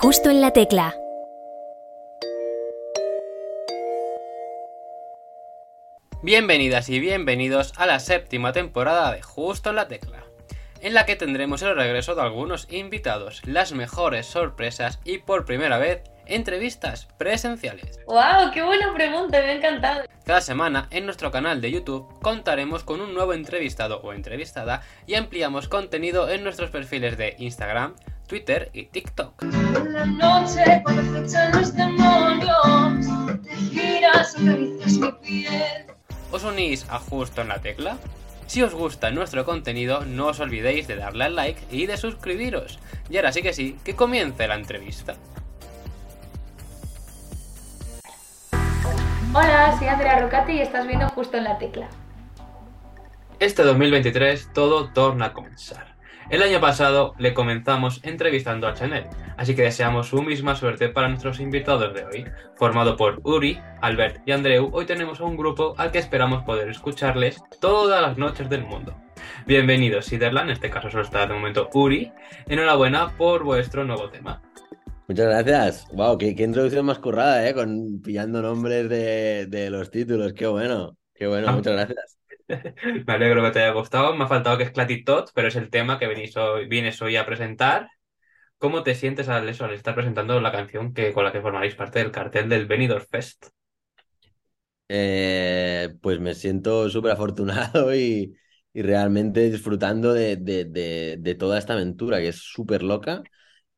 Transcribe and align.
Justo 0.00 0.30
en 0.30 0.40
la 0.40 0.52
tecla. 0.52 0.94
Bienvenidas 6.22 6.88
y 6.88 7.00
bienvenidos 7.00 7.72
a 7.76 7.84
la 7.84 7.98
séptima 7.98 8.52
temporada 8.52 9.10
de 9.10 9.22
Justo 9.22 9.70
en 9.70 9.76
la 9.76 9.88
Tecla, 9.88 10.22
en 10.82 10.94
la 10.94 11.04
que 11.04 11.16
tendremos 11.16 11.62
el 11.62 11.74
regreso 11.74 12.14
de 12.14 12.22
algunos 12.22 12.68
invitados, 12.70 13.42
las 13.44 13.72
mejores 13.72 14.26
sorpresas 14.26 15.00
y 15.04 15.18
por 15.18 15.44
primera 15.44 15.78
vez 15.78 16.04
entrevistas 16.26 17.08
presenciales. 17.18 17.98
¡Wow! 18.06 18.52
¡Qué 18.54 18.62
buena 18.62 18.94
pregunta! 18.94 19.40
Me 19.40 19.48
ha 19.48 19.52
encantado. 19.54 20.04
Cada 20.24 20.40
semana 20.40 20.86
en 20.92 21.06
nuestro 21.06 21.32
canal 21.32 21.60
de 21.60 21.72
YouTube 21.72 22.06
contaremos 22.22 22.84
con 22.84 23.00
un 23.00 23.14
nuevo 23.14 23.32
entrevistado 23.32 24.00
o 24.02 24.12
entrevistada 24.12 24.82
y 25.08 25.16
ampliamos 25.16 25.66
contenido 25.66 26.30
en 26.30 26.44
nuestros 26.44 26.70
perfiles 26.70 27.18
de 27.18 27.34
Instagram, 27.38 27.96
Twitter 28.28 28.70
y 28.74 28.84
TikTok. 28.84 29.42
En 29.42 29.92
la 29.94 30.04
noche, 30.04 30.82
cuando 30.84 31.18
acechan 31.18 31.52
los 31.52 31.74
demonios, 31.74 33.42
te 33.42 33.54
giras, 33.56 34.36
acaricias 34.36 34.98
mi 34.98 35.12
piel. 35.12 35.86
¿Os 36.30 36.44
unís 36.44 36.86
a 36.90 36.98
Justo 36.98 37.40
en 37.40 37.48
la 37.48 37.58
Tecla? 37.58 37.96
Si 38.46 38.62
os 38.62 38.74
gusta 38.74 39.10
nuestro 39.10 39.44
contenido, 39.44 40.04
no 40.04 40.26
os 40.26 40.40
olvidéis 40.40 40.86
de 40.86 40.96
darle 40.96 41.24
al 41.24 41.36
like 41.36 41.60
y 41.70 41.86
de 41.86 41.96
suscribiros. 41.96 42.78
Y 43.08 43.16
ahora 43.16 43.32
sí 43.32 43.42
que 43.42 43.54
sí, 43.54 43.78
que 43.82 43.96
comience 43.96 44.46
la 44.46 44.56
entrevista. 44.56 45.14
Hola, 49.32 49.74
soy 49.78 49.88
Andrea 49.88 50.20
Rocati 50.20 50.52
y 50.52 50.60
estás 50.60 50.86
viendo 50.86 51.08
Justo 51.10 51.38
en 51.38 51.44
la 51.44 51.58
Tecla. 51.58 51.88
Este 53.38 53.62
2023 53.62 54.52
todo 54.52 54.90
torna 54.92 55.26
a 55.26 55.32
comenzar. 55.32 55.97
El 56.30 56.42
año 56.42 56.60
pasado 56.60 57.14
le 57.18 57.32
comenzamos 57.32 58.00
entrevistando 58.04 58.66
a 58.66 58.74
Chanel, 58.74 59.06
así 59.38 59.54
que 59.54 59.62
deseamos 59.62 60.08
su 60.08 60.22
misma 60.22 60.54
suerte 60.56 60.90
para 60.90 61.08
nuestros 61.08 61.40
invitados 61.40 61.94
de 61.94 62.04
hoy. 62.04 62.24
Formado 62.56 62.96
por 62.96 63.20
Uri, 63.24 63.58
Albert 63.80 64.20
y 64.26 64.32
Andreu, 64.32 64.68
hoy 64.72 64.84
tenemos 64.84 65.20
a 65.20 65.24
un 65.24 65.36
grupo 65.38 65.74
al 65.78 65.90
que 65.90 65.98
esperamos 65.98 66.42
poder 66.44 66.68
escucharles 66.68 67.40
todas 67.60 68.02
las 68.02 68.18
noches 68.18 68.48
del 68.50 68.62
mundo. 68.64 68.94
Bienvenidos, 69.46 70.04
Siderland, 70.06 70.50
en 70.50 70.54
este 70.54 70.70
caso 70.70 70.90
solo 70.90 71.02
está 71.04 71.26
de 71.26 71.32
momento 71.32 71.70
Uri. 71.72 72.12
Enhorabuena 72.46 73.16
por 73.16 73.42
vuestro 73.44 73.84
nuevo 73.84 74.10
tema. 74.10 74.42
Muchas 75.08 75.26
gracias. 75.28 75.86
Wow, 75.92 76.18
qué, 76.18 76.34
qué 76.36 76.42
introducción 76.42 76.84
más 76.84 76.98
currada, 76.98 77.48
¿eh? 77.48 77.54
Con 77.54 78.02
pillando 78.02 78.42
nombres 78.42 78.88
de, 78.90 79.46
de 79.46 79.70
los 79.70 79.90
títulos. 79.90 80.34
Qué 80.34 80.46
bueno. 80.46 80.94
Qué 81.14 81.26
bueno, 81.26 81.48
Ah. 81.48 81.52
muchas 81.52 81.72
gracias. 81.72 82.18
Me 83.06 83.12
alegro 83.12 83.42
que 83.42 83.50
te 83.50 83.60
haya 83.60 83.72
gustado. 83.72 84.14
Me 84.14 84.24
ha 84.24 84.28
faltado 84.28 84.56
que 84.56 84.64
es 84.64 84.70
Clatitot, 84.70 85.30
pero 85.34 85.48
es 85.48 85.56
el 85.56 85.70
tema 85.70 85.98
que 85.98 86.08
vienes 86.68 87.02
hoy 87.02 87.16
a 87.16 87.26
presentar. 87.26 87.88
¿Cómo 88.58 88.82
te 88.82 88.94
sientes 88.94 89.28
al, 89.28 89.48
estar 89.48 89.94
presentando 89.94 90.40
la 90.40 90.52
canción 90.52 90.92
que, 90.92 91.12
con 91.12 91.24
la 91.24 91.32
que 91.32 91.40
formaréis 91.40 91.74
parte 91.74 92.00
del 92.00 92.10
cartel 92.10 92.48
del 92.48 92.66
Benidorm 92.66 93.04
Fest? 93.08 93.46
Eh, 94.88 95.90
pues 96.00 96.18
me 96.18 96.34
siento 96.34 96.88
súper 96.88 97.12
afortunado 97.12 97.94
y, 97.94 98.34
realmente 98.74 99.50
disfrutando 99.50 100.12
de 100.12 101.36
toda 101.38 101.58
esta 101.58 101.72
aventura 101.72 102.18
que 102.18 102.28
es 102.28 102.36
súper 102.36 102.84
loca 102.84 103.22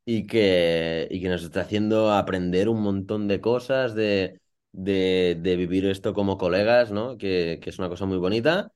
y 0.05 0.27
que, 0.27 1.09
y 1.11 1.21
que 1.21 1.29
nos 1.29 1.45
está 1.45 1.63
haciendo 1.63 2.13
aprender 2.13 2.69
un 2.69 2.83
montón 2.83 3.29
de 3.29 3.41
cosas, 3.41 3.95
de, 3.95 4.40
de, 4.73 5.37
de 5.41 5.57
vivir 5.57 5.87
esto 5.87 6.15
como 6.15 6.39
colegas, 6.39 6.91
¿no? 6.93 7.19
Que, 7.19 7.59
que 7.63 7.71
es 7.71 7.79
una 7.79 7.89
cosa 7.89 8.07
muy 8.07 8.19
bonita. 8.19 8.73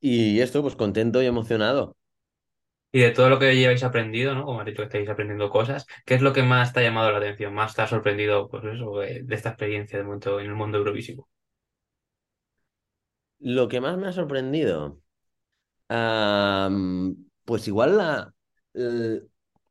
Y 0.00 0.40
esto, 0.40 0.62
pues 0.62 0.76
contento 0.76 1.22
y 1.22 1.26
emocionado. 1.26 1.96
Y 2.92 3.00
de 3.00 3.10
todo 3.12 3.28
lo 3.30 3.38
que 3.38 3.54
lleváis 3.56 3.82
aprendido, 3.82 4.34
¿no? 4.34 4.44
Como 4.44 4.60
has 4.60 4.66
dicho 4.66 4.78
que 4.78 4.84
estáis 4.84 5.08
aprendiendo 5.08 5.48
cosas, 5.50 5.86
¿qué 6.06 6.14
es 6.14 6.22
lo 6.22 6.32
que 6.34 6.42
más 6.42 6.72
te 6.72 6.80
ha 6.80 6.82
llamado 6.82 7.10
la 7.12 7.18
atención? 7.18 7.54
¿Más 7.54 7.74
te 7.74 7.82
ha 7.82 7.86
sorprendido, 7.86 8.48
pues 8.48 8.64
eso, 8.64 8.98
de, 8.98 9.22
de 9.24 9.34
esta 9.34 9.50
experiencia 9.50 9.98
de 9.98 10.04
momento 10.04 10.38
en 10.40 10.46
el 10.46 10.54
mundo 10.54 10.78
eurovisivo? 10.78 11.28
Lo 13.40 13.66
que 13.68 13.80
más 13.80 13.96
me 13.98 14.06
ha 14.08 14.12
sorprendido, 14.12 15.00
pues 17.44 17.66
igual 17.68 17.96
la, 17.98 18.34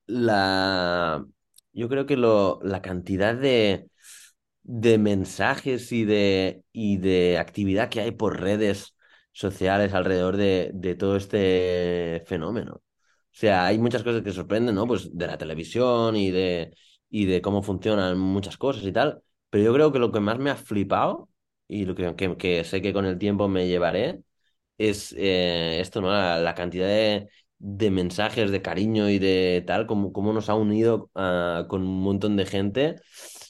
la, 0.07 1.25
yo 1.73 1.89
creo 1.89 2.05
que 2.05 2.17
lo, 2.17 2.59
la 2.63 2.81
cantidad 2.81 3.35
de, 3.35 3.89
de 4.67 4.97
mensajes 4.97 5.91
y 5.93 6.03
de, 6.05 6.63
y 6.73 6.97
de 6.97 7.37
actividad 7.37 7.89
que 7.89 8.01
hay 8.01 8.11
por 8.11 8.41
redes 8.41 8.95
sociales 9.31 9.93
alrededor 9.93 10.35
de, 10.37 10.71
de 10.73 10.95
todo 10.95 11.15
este 11.15 12.23
fenómeno. 12.27 12.73
O 12.75 13.39
sea, 13.39 13.65
hay 13.67 13.77
muchas 13.77 14.03
cosas 14.03 14.23
que 14.23 14.31
sorprenden, 14.31 14.75
¿no? 14.75 14.85
Pues 14.87 15.15
de 15.17 15.27
la 15.27 15.37
televisión 15.37 16.15
y 16.17 16.31
de, 16.31 16.75
y 17.09 17.25
de 17.25 17.41
cómo 17.41 17.61
funcionan 17.63 18.17
muchas 18.19 18.57
cosas 18.57 18.83
y 18.83 18.91
tal. 18.91 19.21
Pero 19.49 19.63
yo 19.65 19.73
creo 19.73 19.91
que 19.91 19.99
lo 19.99 20.11
que 20.11 20.19
más 20.19 20.37
me 20.39 20.49
ha 20.49 20.55
flipado 20.57 21.29
y 21.67 21.85
lo 21.85 21.95
que, 21.95 22.15
que, 22.37 22.63
sé 22.65 22.81
que 22.81 22.93
con 22.93 23.05
el 23.05 23.17
tiempo 23.17 23.47
me 23.47 23.67
llevaré 23.67 24.21
es 24.77 25.13
eh, 25.17 25.79
esto, 25.79 26.01
¿no? 26.01 26.09
La, 26.11 26.39
la 26.39 26.55
cantidad 26.55 26.87
de, 26.87 27.29
de 27.59 27.91
mensajes 27.91 28.51
de 28.51 28.61
cariño 28.61 29.09
y 29.09 29.19
de 29.19 29.63
tal, 29.65 29.87
como, 29.87 30.11
como 30.13 30.33
nos 30.33 30.49
ha 30.49 30.55
unido 30.55 31.09
ah, 31.15 31.65
con 31.69 31.83
un 31.83 32.01
montón 32.03 32.35
de 32.37 32.45
gente 32.45 32.95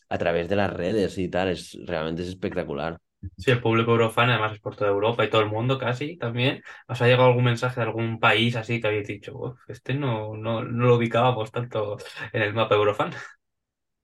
a 0.09 0.17
través 0.17 0.49
de 0.49 0.55
las 0.55 0.71
redes 0.73 1.17
y 1.17 1.29
tal. 1.29 1.49
Es, 1.49 1.77
realmente 1.85 2.23
es 2.23 2.29
espectacular. 2.29 2.99
Sí, 3.35 3.51
el 3.51 3.61
público 3.61 3.91
eurofan 3.91 4.29
además 4.29 4.53
es 4.53 4.59
por 4.59 4.75
toda 4.75 4.89
Europa 4.91 5.23
y 5.25 5.29
todo 5.29 5.41
el 5.41 5.47
mundo 5.49 5.77
casi 5.79 6.17
también. 6.17 6.61
¿Os 6.87 7.01
ha 7.01 7.05
llegado 7.07 7.27
algún 7.29 7.43
mensaje 7.45 7.79
de 7.79 7.85
algún 7.87 8.19
país 8.19 8.55
así 8.55 8.79
que 8.81 8.87
habéis 8.87 9.07
dicho, 9.07 9.35
"Uf, 9.37 9.59
este 9.69 9.93
no, 9.95 10.35
no, 10.35 10.63
no 10.63 10.85
lo 10.87 10.95
ubicábamos 10.97 11.51
tanto 11.51 11.97
en 12.33 12.41
el 12.41 12.53
mapa 12.53 12.75
eurofan? 12.75 13.11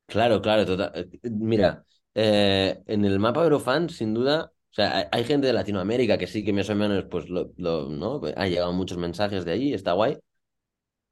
Claro, 0.06 0.42
claro, 0.42 0.66
total. 0.66 0.92
eh, 0.96 1.30
Mira, 1.32 1.86
eh, 2.14 2.82
en 2.86 3.06
el 3.06 3.20
mapa 3.20 3.44
Eurofan, 3.44 3.90
sin 3.90 4.14
duda, 4.14 4.52
o 4.72 4.74
sea, 4.74 4.98
hay, 4.98 5.06
hay 5.12 5.24
gente 5.24 5.48
de 5.48 5.54
Latinoamérica 5.54 6.18
que 6.18 6.28
sí 6.28 6.44
que 6.44 6.54
más 6.54 6.70
o 6.70 6.76
menos, 6.76 7.06
pues, 7.10 7.30
lo, 7.30 7.52
lo- 7.58 7.90
¿no? 7.90 8.22
Ha 8.36 8.48
llegado 8.48 8.74
muchos 8.74 8.98
mensajes 8.98 9.44
de 9.46 9.52
allí, 9.54 9.74
está 9.74 9.94
guay. 9.94 10.20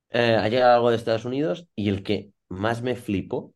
Eh, 0.09 0.35
ha 0.35 0.47
llegado 0.49 0.75
algo 0.75 0.89
de 0.89 0.97
Estados 0.97 1.25
Unidos 1.25 1.67
y 1.75 1.89
el 1.89 2.03
que 2.03 2.31
más 2.49 2.81
me 2.81 2.95
flipó 2.95 3.53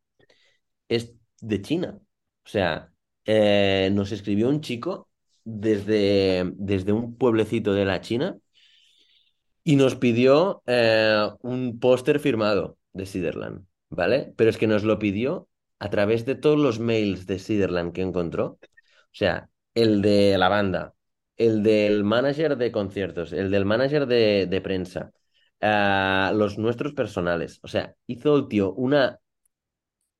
es 0.89 1.13
de 1.47 1.61
China. 1.61 1.99
O 2.45 2.49
sea, 2.49 2.91
eh, 3.25 3.89
nos 3.93 4.11
escribió 4.11 4.49
un 4.49 4.61
chico 4.61 5.09
desde, 5.43 6.51
desde 6.55 6.91
un 6.93 7.17
pueblecito 7.17 7.73
de 7.73 7.85
la 7.85 8.01
China 8.01 8.37
y 9.63 9.75
nos 9.75 9.95
pidió 9.95 10.63
eh, 10.67 11.27
un 11.41 11.79
póster 11.79 12.19
firmado 12.19 12.77
de 12.93 13.05
Siderland, 13.05 13.65
¿vale? 13.89 14.33
Pero 14.37 14.49
es 14.49 14.57
que 14.57 14.67
nos 14.67 14.83
lo 14.83 14.99
pidió 14.99 15.49
a 15.79 15.89
través 15.89 16.25
de 16.25 16.35
todos 16.35 16.59
los 16.59 16.79
mails 16.79 17.25
de 17.27 17.39
Siderland 17.39 17.93
que 17.93 18.01
encontró. 18.01 18.59
O 18.61 19.17
sea, 19.17 19.49
el 19.73 20.01
de 20.01 20.37
la 20.37 20.49
banda, 20.49 20.93
el 21.37 21.63
del 21.63 22.03
manager 22.03 22.57
de 22.57 22.71
conciertos, 22.71 23.33
el 23.33 23.51
del 23.51 23.65
manager 23.65 24.07
de, 24.07 24.61
prensa, 24.63 25.11
ah, 25.61 26.31
los 26.35 26.57
nuestros 26.57 26.93
personales. 26.93 27.59
O 27.63 27.67
sea, 27.67 27.95
hizo 28.07 28.35
el 28.37 28.47
tío 28.47 28.73
una, 28.73 29.19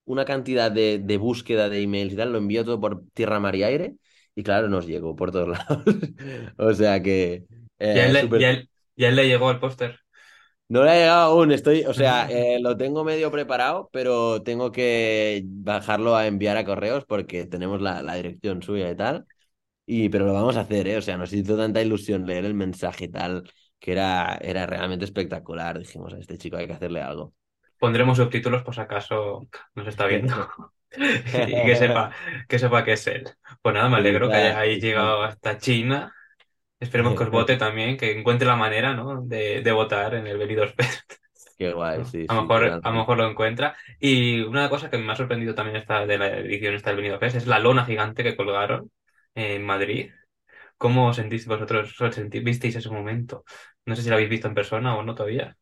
una 0.05 0.25
cantidad 0.25 0.71
de, 0.71 0.99
de 0.99 1.17
búsqueda 1.17 1.69
de 1.69 1.81
emails 1.81 2.13
y 2.13 2.15
tal, 2.15 2.31
lo 2.31 2.37
envió 2.37 2.63
todo 2.65 2.79
por 2.79 3.03
tierra, 3.13 3.39
mar 3.39 3.55
y 3.55 3.63
aire. 3.63 3.95
Y 4.35 4.43
claro, 4.43 4.69
nos 4.69 4.85
llegó 4.87 5.15
por 5.15 5.31
todos 5.31 5.47
lados. 5.49 5.83
O 6.57 6.73
sea 6.73 7.01
que... 7.01 7.45
Y 7.91 7.99
a 7.99 8.05
eh, 8.05 8.07
él 8.07 8.13
le 8.13 9.27
llegó 9.27 9.51
el 9.51 9.59
póster. 9.59 9.99
no 10.67 10.83
le 10.83 10.91
ha 10.91 10.95
llegado 10.95 11.21
aún, 11.31 11.51
estoy, 11.51 11.83
o 11.85 11.93
sea, 11.93 12.27
eh, 12.31 12.59
lo 12.59 12.77
tengo 12.77 13.03
medio 13.03 13.31
preparado, 13.31 13.89
pero 13.91 14.41
tengo 14.43 14.71
que 14.71 15.43
bajarlo 15.45 16.15
a 16.15 16.27
enviar 16.27 16.57
a 16.57 16.65
correos 16.65 17.05
porque 17.05 17.45
tenemos 17.45 17.81
la, 17.81 18.01
la 18.01 18.15
dirección 18.15 18.61
suya 18.61 18.89
y 18.89 18.95
tal. 18.95 19.25
Y, 19.85 20.09
pero 20.09 20.25
lo 20.27 20.33
vamos 20.33 20.57
a 20.57 20.61
hacer, 20.61 20.87
¿eh? 20.87 20.97
O 20.97 21.01
sea, 21.01 21.17
nos 21.17 21.33
hizo 21.33 21.57
tanta 21.57 21.81
ilusión 21.81 22.25
leer 22.27 22.45
el 22.45 22.55
mensaje 22.55 23.05
y 23.05 23.09
tal, 23.09 23.43
que 23.79 23.91
era, 23.93 24.37
era 24.41 24.65
realmente 24.67 25.05
espectacular. 25.05 25.79
Dijimos, 25.79 26.13
a 26.13 26.19
este 26.19 26.37
chico 26.37 26.57
hay 26.57 26.67
que 26.67 26.73
hacerle 26.73 27.01
algo. 27.01 27.33
Pondremos 27.79 28.17
subtítulos 28.17 28.63
por 28.63 28.75
si 28.75 28.81
acaso 28.81 29.47
nos 29.75 29.87
está 29.87 30.05
viendo. 30.07 30.35
Y 31.47 31.61
que 31.65 31.75
sepa, 31.75 32.11
que 32.47 32.57
sepa 32.59 32.83
que 32.85 32.93
es 32.93 33.05
él. 33.07 33.25
Pues 33.61 33.75
nada, 33.75 33.89
me 33.89 33.97
alegro 33.97 34.29
que 34.29 34.37
hayáis 34.37 34.81
llegado 34.81 35.23
hasta 35.23 35.57
China. 35.57 36.13
Esperemos 36.79 37.15
que 37.15 37.23
os 37.23 37.31
vote 37.31 37.57
también, 37.57 37.97
que 37.97 38.17
encuentre 38.17 38.47
la 38.47 38.55
manera, 38.57 38.93
¿no? 38.93 39.21
de, 39.23 39.61
de 39.61 39.71
votar 39.73 40.15
en 40.15 40.27
el 40.27 40.37
Benidorm 40.37 40.73
Fest. 40.77 41.13
Qué 41.57 41.71
guay, 41.73 42.03
sí, 42.05 42.27
A 42.27 42.33
sí, 42.33 42.35
lo 42.35 42.41
mejor, 42.43 42.79
a 42.81 42.89
lo 42.89 42.95
mejor 42.99 43.17
lo 43.17 43.29
encuentra. 43.29 43.75
Y 43.99 44.41
una 44.41 44.69
cosa 44.69 44.89
que 44.89 44.97
me 44.97 45.11
ha 45.11 45.15
sorprendido 45.15 45.53
también 45.55 45.77
esta, 45.77 46.05
de 46.05 46.17
la 46.17 46.27
edición 46.39 46.73
esta 46.73 46.89
del 46.89 46.97
Benidorm 46.97 47.19
Fest 47.21 47.35
es 47.37 47.47
la 47.47 47.59
lona 47.59 47.85
gigante 47.85 48.23
que 48.23 48.35
colgaron 48.35 48.91
en 49.35 49.63
Madrid. 49.65 50.11
¿Cómo 50.77 51.07
os 51.09 51.17
sentís 51.17 51.47
vosotros? 51.47 51.99
¿Os 52.01 52.15
sentí- 52.15 52.41
visteis 52.43 52.75
ese 52.77 52.89
momento? 52.89 53.45
No 53.85 53.95
sé 53.95 54.03
si 54.03 54.09
lo 54.09 54.15
habéis 54.15 54.29
visto 54.31 54.47
en 54.47 54.55
persona 54.55 54.95
o 54.97 55.03
no 55.03 55.15
todavía. 55.15 55.57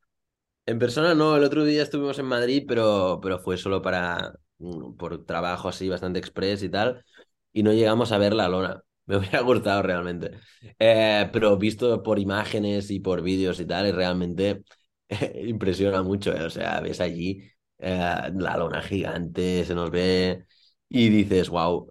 En 0.66 0.80
persona 0.80 1.14
no, 1.14 1.36
el 1.36 1.44
otro 1.44 1.66
día 1.66 1.84
estuvimos 1.84 2.20
en 2.20 2.26
Madrid, 2.26 2.64
pero, 2.68 3.20
pero 3.22 3.38
fue 3.40 3.58
solo 3.58 3.82
para, 3.82 4.34
mm, 4.60 4.94
por 4.96 5.26
trabajo 5.26 5.68
así, 5.68 5.90
bastante 5.90 6.20
express 6.20 6.64
y 6.64 6.70
tal, 6.70 7.04
y 7.52 7.64
no 7.64 7.74
llegamos 7.74 8.12
a 8.12 8.18
ver 8.18 8.34
la 8.34 8.48
lona. 8.48 8.82
Me 9.06 9.18
hubiera 9.18 9.42
gustado 9.42 9.82
realmente. 9.82 10.32
Eh, 10.80 11.30
pero 11.34 11.58
visto 11.58 12.02
por 12.04 12.18
imágenes 12.20 12.90
y 12.92 13.00
por 13.02 13.22
vídeos 13.22 13.60
y 13.60 13.66
tal, 13.66 13.94
realmente 13.94 14.64
impresiona 15.46 16.02
mucho. 16.04 16.34
eh. 16.34 16.44
O 16.46 16.50
sea, 16.50 16.80
ves 16.80 17.02
allí 17.02 17.44
eh, 17.80 18.32
la 18.36 18.56
lona 18.58 18.82
gigante, 18.82 19.66
se 19.66 19.76
nos 19.76 19.92
ve 19.92 20.46
y 20.90 21.10
dices, 21.10 21.50
wow, 21.50 21.90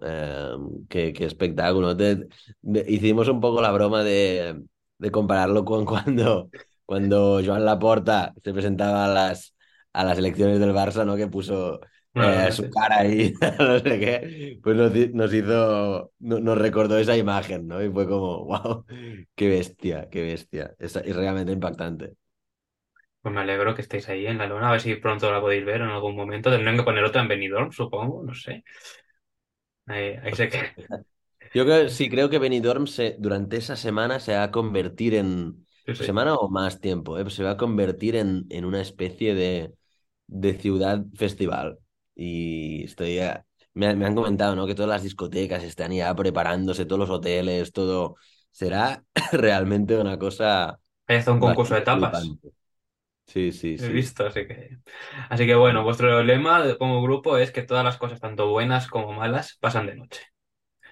qué, 0.89 1.13
qué 1.13 1.25
espectáculo. 1.25 1.95
Te- 1.95 2.27
de- 2.61 2.85
hicimos 2.87 3.27
un 3.27 3.39
poco 3.41 3.61
la 3.61 3.71
broma 3.71 4.03
de, 4.03 4.61
de 4.97 5.11
compararlo 5.11 5.65
con 5.65 5.85
cuando, 5.85 6.49
cuando 6.93 7.41
Joan 7.45 7.65
Laporta 7.65 8.33
se 8.43 8.53
presentaba 8.53 9.05
a 9.05 9.07
las, 9.07 9.55
a 9.93 10.03
las 10.03 10.17
elecciones 10.17 10.59
del 10.59 10.71
Barça, 10.73 11.05
¿no? 11.05 11.15
Que 11.15 11.27
puso 11.27 11.79
eh, 12.17 12.51
su 12.51 12.69
cara 12.69 12.99
ahí, 12.99 13.33
no 13.59 13.79
sé 13.79 13.99
qué, 13.99 14.59
pues 14.63 14.75
nos, 14.77 14.95
hi- 14.95 15.11
nos 15.13 15.33
hizo, 15.33 16.13
no- 16.19 16.39
nos 16.39 16.57
recordó 16.57 16.97
esa 16.99 17.17
imagen, 17.17 17.67
¿no? 17.67 17.81
Y 17.83 17.89
fue 17.91 18.07
como, 18.07 18.45
wow, 18.45 18.85
qué 19.35 19.49
bestia, 19.49 20.09
qué 20.09 20.21
bestia. 20.23 20.75
Es, 20.79 20.95
es 20.95 21.15
realmente 21.15 21.51
impactante. 21.51 22.15
Pues 23.21 23.33
me 23.33 23.41
alegro 23.41 23.73
que 23.73 23.81
estéis 23.81 24.07
ahí 24.09 24.27
en 24.27 24.37
la 24.37 24.45
luna, 24.47 24.67
a 24.69 24.71
ver 24.73 24.81
si 24.81 24.95
pronto 24.95 25.31
la 25.31 25.39
podéis 25.41 25.65
ver 25.65 25.81
en 25.81 25.89
algún 25.89 26.15
momento. 26.15 26.51
Tendrán 26.51 26.75
que 26.77 26.83
poner 26.83 27.03
otra 27.05 27.21
en 27.21 27.27
Benidorm, 27.29 27.71
supongo, 27.71 28.21
no 28.23 28.33
sé. 28.33 28.63
Ahí, 29.87 30.17
ahí 30.23 30.33
que... 30.49 30.75
Yo 31.53 31.65
creo, 31.65 31.89
sí, 31.89 32.09
creo 32.09 32.29
que 32.29 32.39
Benidorm 32.39 32.87
se, 32.87 33.15
durante 33.19 33.57
esa 33.57 33.75
semana 33.75 34.19
se 34.19 34.33
va 34.35 34.43
a 34.43 34.51
convertir 34.51 35.13
en, 35.15 35.65
Sí, 35.85 35.95
sí. 35.95 36.05
semana 36.05 36.35
o 36.35 36.49
más 36.49 36.79
tiempo, 36.81 37.17
¿eh? 37.19 37.29
Se 37.29 37.43
va 37.43 37.51
a 37.51 37.57
convertir 37.57 38.15
en, 38.15 38.45
en 38.49 38.65
una 38.65 38.81
especie 38.81 39.35
de, 39.35 39.73
de 40.27 40.53
ciudad 40.59 41.03
festival. 41.15 41.79
Y 42.15 42.83
estoy, 42.85 43.19
a- 43.19 43.45
me, 43.73 43.87
han- 43.87 43.99
me 43.99 44.05
han 44.05 44.15
comentado, 44.15 44.55
¿no? 44.55 44.67
Que 44.67 44.75
todas 44.75 44.89
las 44.89 45.03
discotecas 45.03 45.63
están 45.63 45.91
ya 45.93 46.13
preparándose, 46.15 46.85
todos 46.85 46.99
los 46.99 47.09
hoteles, 47.09 47.71
todo. 47.73 48.15
Será 48.51 49.03
realmente 49.31 49.97
una 49.99 50.17
cosa 50.19 50.79
hasta 51.07 51.31
un 51.31 51.39
concurso 51.39 51.75
de 51.75 51.81
tapas. 51.81 52.19
flipante. 52.19 52.53
Sí, 53.27 53.51
sí, 53.53 53.77
He 53.77 53.87
sí. 53.87 53.95
visto, 53.97 54.25
así 54.27 54.47
que... 54.47 54.77
Así 55.29 55.45
que 55.47 55.55
bueno, 55.55 55.83
vuestro 55.83 56.23
lema 56.23 56.77
como 56.77 57.01
grupo 57.01 57.37
es 57.37 57.51
que 57.51 57.63
todas 57.63 57.83
las 57.85 57.97
cosas, 57.97 58.19
tanto 58.19 58.49
buenas 58.49 58.87
como 58.87 59.13
malas, 59.13 59.57
pasan 59.59 59.87
de 59.87 59.95
noche. 59.95 60.21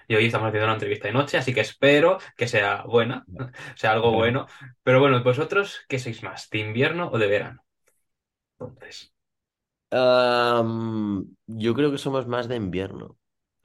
Y 0.08 0.14
hoy 0.14 0.26
estamos 0.26 0.48
haciendo 0.48 0.66
una 0.66 0.74
entrevista 0.74 1.08
de 1.08 1.14
noche, 1.14 1.38
así 1.38 1.54
que 1.54 1.60
espero 1.60 2.18
que 2.36 2.48
sea 2.48 2.82
buena, 2.84 3.24
sea 3.76 3.92
algo 3.92 4.12
bueno. 4.12 4.46
Pero 4.82 5.00
bueno, 5.00 5.22
¿vosotros 5.22 5.80
qué 5.88 5.98
sois 5.98 6.22
más? 6.22 6.50
¿De 6.50 6.58
invierno 6.58 7.10
o 7.12 7.18
de 7.18 7.26
verano? 7.28 7.64
Entonces, 8.58 9.12
yo 11.46 11.74
creo 11.74 11.90
que 11.92 11.98
somos 11.98 12.26
más 12.26 12.48
de 12.48 12.56
invierno. 12.56 13.16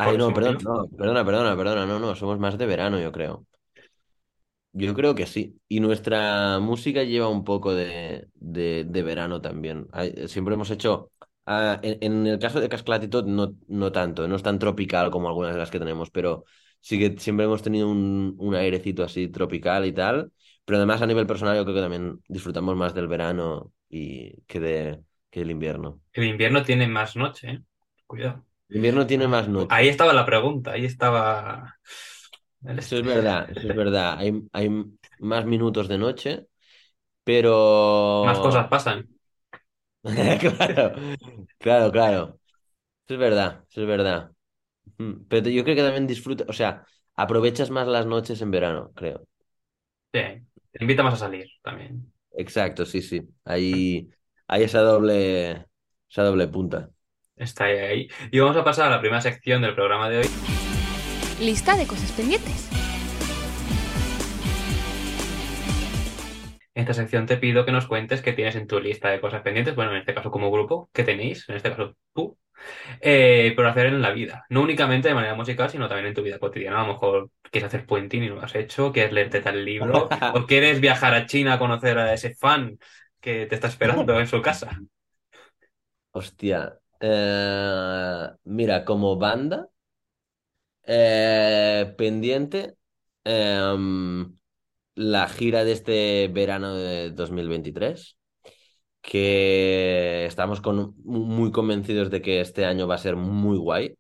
¿por 0.01 0.13
Ay, 0.13 0.17
no, 0.17 0.33
perdón, 0.33 0.59
no, 0.63 0.87
perdona, 0.97 1.25
perdona, 1.25 1.57
perdona, 1.57 1.85
no, 1.85 1.99
no, 1.99 2.15
somos 2.15 2.37
más 2.39 2.57
de 2.57 2.65
verano, 2.67 2.99
yo 2.99 3.11
creo. 3.11 3.47
Yo 4.73 4.93
creo 4.93 5.15
que 5.15 5.25
sí. 5.25 5.59
Y 5.67 5.79
nuestra 5.79 6.59
música 6.59 7.03
lleva 7.03 7.29
un 7.29 7.43
poco 7.43 7.73
de, 7.73 8.27
de, 8.35 8.85
de 8.87 9.03
verano 9.03 9.41
también. 9.41 9.87
Hay- 9.91 10.27
siempre 10.27 10.53
hemos 10.53 10.69
hecho. 10.71 11.11
Ah, 11.47 11.79
en, 11.81 11.97
en 12.01 12.27
el 12.27 12.39
caso 12.39 12.59
de 12.61 12.69
Casclatito, 12.69 13.23
no, 13.23 13.55
no 13.67 13.91
tanto, 13.91 14.27
no 14.27 14.35
es 14.35 14.43
tan 14.43 14.59
tropical 14.59 15.09
como 15.11 15.27
algunas 15.29 15.53
de 15.53 15.59
las 15.59 15.71
que 15.71 15.79
tenemos, 15.79 16.11
pero 16.11 16.45
sí 16.81 16.99
que 16.99 17.19
siempre 17.19 17.45
hemos 17.45 17.63
tenido 17.63 17.89
un, 17.89 18.35
un 18.37 18.55
airecito 18.55 19.03
así 19.03 19.27
tropical 19.29 19.85
y 19.85 19.93
tal. 19.93 20.31
Pero 20.65 20.77
además, 20.77 21.01
a 21.01 21.07
nivel 21.07 21.25
personal, 21.25 21.55
yo 21.55 21.63
creo 21.63 21.75
que 21.75 21.81
también 21.81 22.19
disfrutamos 22.27 22.75
más 22.75 22.93
del 22.93 23.07
verano 23.07 23.71
y 23.89 24.41
que, 24.43 24.59
de, 24.59 25.01
que 25.29 25.39
del 25.39 25.51
invierno. 25.51 26.01
El 26.13 26.25
invierno 26.25 26.63
tiene 26.63 26.87
más 26.87 27.15
noche, 27.15 27.49
¿eh? 27.49 27.63
Cuidado. 28.05 28.45
El 28.69 28.77
invierno 28.77 29.07
tiene 29.07 29.27
más 29.29 29.47
noche. 29.47 29.67
Ahí 29.73 29.87
estaba 29.87 30.13
la 30.13 30.25
pregunta, 30.25 30.73
ahí 30.73 30.85
estaba... 30.85 31.77
Eso 32.65 32.97
es 32.97 33.03
verdad, 33.05 33.49
eso 33.49 33.69
es 33.69 33.75
verdad. 33.75 34.17
Hay, 34.17 34.43
hay 34.51 34.69
más 35.19 35.45
minutos 35.45 35.87
de 35.87 35.97
noche, 35.97 36.47
pero. 37.23 38.23
Más 38.25 38.39
cosas 38.39 38.67
pasan. 38.67 39.07
Claro, 40.39 40.93
claro, 41.59 41.91
claro. 41.91 42.39
Eso 43.05 43.15
es 43.15 43.19
verdad, 43.19 43.65
eso 43.69 43.81
es 43.83 43.87
verdad. 43.87 44.31
Mm, 44.99 45.25
Pero 45.29 45.49
yo 45.49 45.63
creo 45.63 45.75
que 45.75 45.83
también 45.83 46.07
disfruta, 46.07 46.45
o 46.49 46.53
sea, 46.53 46.85
aprovechas 47.15 47.71
más 47.71 47.87
las 47.87 48.05
noches 48.07 48.41
en 48.41 48.51
verano, 48.51 48.91
creo. 48.95 49.27
Sí, 50.13 50.19
te 50.71 50.83
invita 50.83 51.03
más 51.03 51.13
a 51.15 51.17
salir 51.17 51.47
también. 51.63 52.11
Exacto, 52.31 52.85
sí, 52.85 53.01
sí. 53.01 53.27
Hay, 53.45 54.09
hay 54.47 54.63
esa 54.63 54.81
doble, 54.81 55.67
esa 56.09 56.23
doble 56.23 56.47
punta. 56.47 56.89
Está 57.35 57.65
ahí, 57.65 57.77
ahí. 57.77 58.07
Y 58.31 58.39
vamos 58.39 58.57
a 58.57 58.63
pasar 58.63 58.87
a 58.87 58.95
la 58.95 58.99
primera 58.99 59.21
sección 59.21 59.61
del 59.61 59.75
programa 59.75 60.09
de 60.09 60.19
hoy. 60.19 60.27
Lista 61.39 61.75
de 61.77 61.85
cosas 61.85 62.11
pendientes. 62.11 62.67
En 66.77 66.81
esta 66.81 66.93
sección 66.93 67.25
te 67.25 67.37
pido 67.37 67.65
que 67.65 67.71
nos 67.71 67.87
cuentes 67.87 68.21
qué 68.21 68.33
tienes 68.33 68.55
en 68.55 68.67
tu 68.67 68.79
lista 68.79 69.09
de 69.09 69.19
cosas 69.19 69.41
pendientes, 69.41 69.73
bueno, 69.73 69.93
en 69.93 69.97
este 69.97 70.13
caso 70.13 70.29
como 70.29 70.51
grupo, 70.51 70.91
qué 70.93 71.03
tenéis, 71.03 71.49
en 71.49 71.55
este 71.55 71.71
caso 71.71 71.95
tú, 72.13 72.37
eh, 73.01 73.51
por 73.55 73.65
hacer 73.65 73.87
en 73.87 73.99
la 73.99 74.11
vida. 74.11 74.45
No 74.49 74.61
únicamente 74.61 75.07
de 75.07 75.15
manera 75.15 75.33
musical, 75.33 75.71
sino 75.71 75.87
también 75.87 76.05
en 76.05 76.13
tu 76.13 76.21
vida 76.21 76.37
cotidiana. 76.37 76.77
A 76.77 76.85
lo 76.85 76.93
mejor 76.93 77.31
quieres 77.49 77.69
hacer 77.69 77.87
puenting 77.87 78.21
y 78.21 78.29
no 78.29 78.35
lo 78.35 78.43
has 78.43 78.53
hecho, 78.53 78.91
quieres 78.91 79.11
leerte 79.11 79.41
tal 79.41 79.65
libro, 79.65 80.07
o 80.35 80.45
quieres 80.45 80.79
viajar 80.79 81.15
a 81.15 81.25
China 81.25 81.53
a 81.53 81.59
conocer 81.59 81.97
a 81.97 82.13
ese 82.13 82.35
fan 82.35 82.77
que 83.19 83.47
te 83.47 83.55
está 83.55 83.69
esperando 83.69 84.19
en 84.19 84.27
su 84.27 84.39
casa. 84.43 84.79
Hostia. 86.11 86.77
Eh, 86.99 88.27
mira, 88.43 88.85
como 88.85 89.17
banda, 89.17 89.67
eh, 90.83 91.91
pendiente, 91.97 92.77
em, 93.23 94.37
la 94.97 95.27
gira 95.29 95.63
de 95.63 95.73
este 95.73 96.27
verano 96.29 96.75
de 96.75 97.11
2023. 97.11 98.17
que 99.01 100.25
estamos 100.25 100.61
con, 100.61 100.95
muy 101.05 101.51
convencidos 101.51 102.09
de 102.11 102.21
que 102.21 102.41
este 102.41 102.65
año 102.65 102.87
va 102.87 102.95
a 102.95 102.97
ser 102.99 103.15
muy 103.15 103.57
guay, 103.57 103.97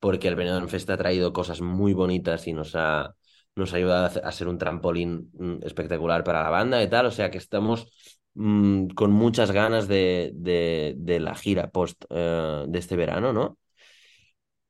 porque 0.00 0.28
el 0.28 0.36
Benidorm 0.36 0.68
Fest 0.68 0.90
ha 0.90 0.96
traído 0.98 1.32
cosas 1.32 1.60
muy 1.60 1.94
bonitas 1.94 2.46
y 2.48 2.52
nos 2.54 2.74
ha, 2.76 3.14
nos 3.56 3.74
ha 3.74 3.76
ayudado 3.78 4.20
a 4.24 4.32
ser 4.32 4.48
un 4.48 4.58
trampolín 4.58 5.30
mm, 5.34 5.58
espectacular 5.64 6.24
para 6.24 6.42
la 6.44 6.50
banda 6.50 6.82
y 6.82 6.88
tal, 6.90 7.06
o 7.06 7.10
sea 7.10 7.30
que 7.30 7.38
estamos 7.38 7.88
mm, 8.34 8.88
con 8.90 9.12
muchas 9.12 9.52
ganas 9.52 9.88
de, 9.88 10.32
de, 10.34 11.20
la 11.20 11.34
gira 11.34 11.70
post 11.70 12.04
eh, 12.10 12.64
de 12.68 12.78
este 12.78 12.96
verano, 12.96 13.32
¿no? 13.32 13.58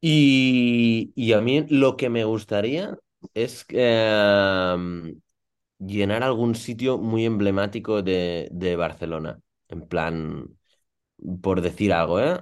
Y, 0.01 1.13
y 1.17 1.33
a 1.33 1.41
mí 1.41 1.67
lo 1.69 1.97
que 1.97 2.09
me 2.11 2.25
gustaría 2.25 2.97
es 3.35 3.65
eh, 3.71 4.77
llenar 5.79 6.23
algún 6.23 6.55
sitio 6.55 6.99
muy 6.99 7.25
emblemático 7.25 8.03
de, 8.03 8.49
de 8.53 8.77
Barcelona. 8.77 9.41
En 9.69 9.87
plan, 9.89 10.57
por 11.43 11.61
decir 11.63 11.93
algo, 11.93 12.21
¿eh? 12.21 12.41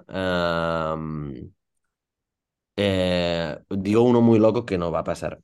Eh, 2.77 3.57
digo 3.71 4.03
uno 4.03 4.21
muy 4.21 4.39
loco 4.41 4.67
que 4.67 4.79
no 4.79 4.91
va 4.91 5.01
a 5.01 5.05
pasar, 5.05 5.41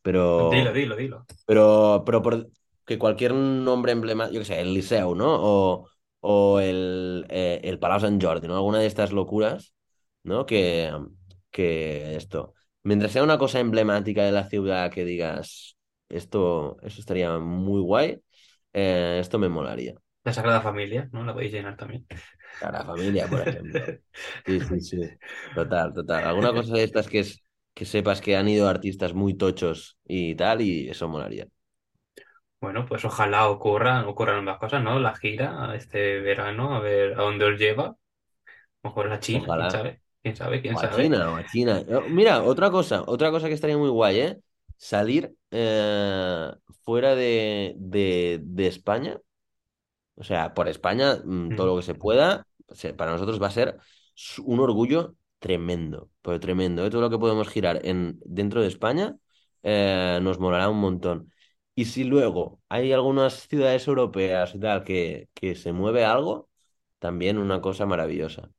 Dilo, 0.50 0.72
pero, 0.72 0.72
dilo, 0.72 0.96
dilo. 0.96 1.26
pero, 1.46 2.02
pero 2.06 2.22
por 2.22 2.50
que 2.86 2.98
cualquier 2.98 3.34
nombre 3.34 3.92
emblemático, 3.92 4.34
yo 4.34 4.40
qué 4.40 4.46
sé, 4.46 4.60
el 4.60 4.74
Liceu, 4.74 5.14
¿no? 5.14 5.26
O, 5.40 5.88
o 6.20 6.60
el, 6.60 7.26
eh, 7.28 7.60
el 7.64 7.78
Palau 7.78 8.00
Sant 8.00 8.22
Jordi, 8.22 8.48
¿no? 8.48 8.56
Alguna 8.56 8.80
de 8.80 8.86
estas 8.86 9.12
locuras, 9.12 9.74
¿no? 10.24 10.46
Que, 10.46 10.92
que 11.50 12.16
esto, 12.16 12.54
mientras 12.82 13.12
sea 13.12 13.22
una 13.22 13.38
cosa 13.38 13.60
emblemática 13.60 14.24
de 14.24 14.32
la 14.32 14.48
ciudad 14.48 14.90
que 14.90 15.04
digas, 15.04 15.76
esto, 16.10 16.78
eso 16.82 17.00
estaría 17.00 17.38
muy 17.38 17.80
guay, 17.82 18.22
eh, 18.72 19.18
esto 19.20 19.38
me 19.38 19.48
molaría. 19.48 19.94
La 20.24 20.32
Sagrada 20.32 20.60
Familia, 20.62 21.08
¿no? 21.12 21.24
La 21.24 21.32
podéis 21.34 21.52
llenar 21.52 21.76
también. 21.76 22.06
A 22.60 22.70
la 22.72 22.84
familia, 22.84 23.28
por 23.28 23.40
ejemplo. 23.40 23.94
Sí, 24.46 24.60
sí, 24.60 24.80
sí. 24.80 24.98
Total, 25.52 25.92
total. 25.94 26.24
Alguna 26.26 26.52
cosa 26.52 26.74
de 26.74 26.84
estas 26.84 27.08
que 27.08 27.20
es 27.20 27.42
que 27.74 27.84
sepas 27.86 28.20
que 28.20 28.36
han 28.36 28.48
ido 28.48 28.68
artistas 28.68 29.14
muy 29.14 29.34
tochos 29.34 29.98
y 30.04 30.34
tal, 30.34 30.60
y 30.60 30.88
eso 30.90 31.08
molaría. 31.08 31.46
Bueno, 32.60 32.84
pues 32.86 33.04
ojalá 33.06 33.48
ocurran, 33.48 34.04
ocurran 34.06 34.36
ambas 34.38 34.58
cosas, 34.58 34.82
¿no? 34.82 34.98
La 34.98 35.14
gira 35.16 35.74
este 35.74 36.20
verano, 36.20 36.74
a 36.76 36.80
ver 36.80 37.12
a 37.18 37.22
dónde 37.22 37.46
os 37.46 37.58
lleva. 37.58 37.96
Mejor 38.82 39.12
a 39.12 39.20
China, 39.20 39.52
quién 39.54 39.70
Ojalá. 39.70 39.70
sabe. 39.70 40.02
¿Quién 40.22 40.36
sabe? 40.36 40.62
¿Quién 40.62 40.76
O 40.76 40.80
a 40.80 40.88
sabe? 40.88 40.90
China, 40.90 41.30
o 41.32 41.36
a 41.36 41.44
China. 41.44 41.84
Mira, 42.08 42.42
otra 42.44 42.70
cosa, 42.70 43.04
otra 43.06 43.30
cosa 43.32 43.48
que 43.48 43.54
estaría 43.54 43.78
muy 43.78 43.90
guay, 43.90 44.20
¿eh? 44.20 44.40
Salir 44.80 45.36
eh, 45.52 46.52
fuera 46.84 47.14
de, 47.16 47.74
de, 47.78 48.40
de 48.44 48.66
España, 48.68 49.20
o 50.16 50.24
sea, 50.24 50.54
por 50.54 50.68
España, 50.68 51.16
mm, 51.24 51.54
todo 51.54 51.66
Mm. 51.66 51.70
lo 51.70 51.76
que 51.76 51.82
se 51.82 51.94
pueda, 51.94 52.46
para 52.96 53.12
nosotros 53.12 53.42
va 53.42 53.48
a 53.48 53.50
ser 53.50 53.78
un 54.44 54.60
orgullo 54.60 55.16
tremendo, 55.38 56.10
pero 56.22 56.38
tremendo, 56.40 56.84
¿eh? 56.86 56.90
Todo 56.90 57.00
lo 57.02 57.10
que 57.10 57.18
podemos 57.18 57.48
girar 57.48 57.80
en, 57.86 58.18
dentro 58.24 58.60
de 58.62 58.68
España 58.68 59.16
eh, 59.62 60.18
nos 60.22 60.38
molará 60.38 60.68
un 60.68 60.78
montón. 60.80 61.32
Y 61.74 61.86
si 61.86 62.04
luego 62.04 62.60
hay 62.68 62.92
algunas 62.92 63.48
ciudades 63.48 63.86
europeas 63.88 64.54
y 64.54 64.60
tal 64.60 64.84
que, 64.84 65.28
que 65.34 65.54
se 65.54 65.72
mueve 65.72 66.04
algo, 66.04 66.48
también 66.98 67.38
una 67.38 67.60
cosa 67.62 67.86
maravillosa. 67.86 68.50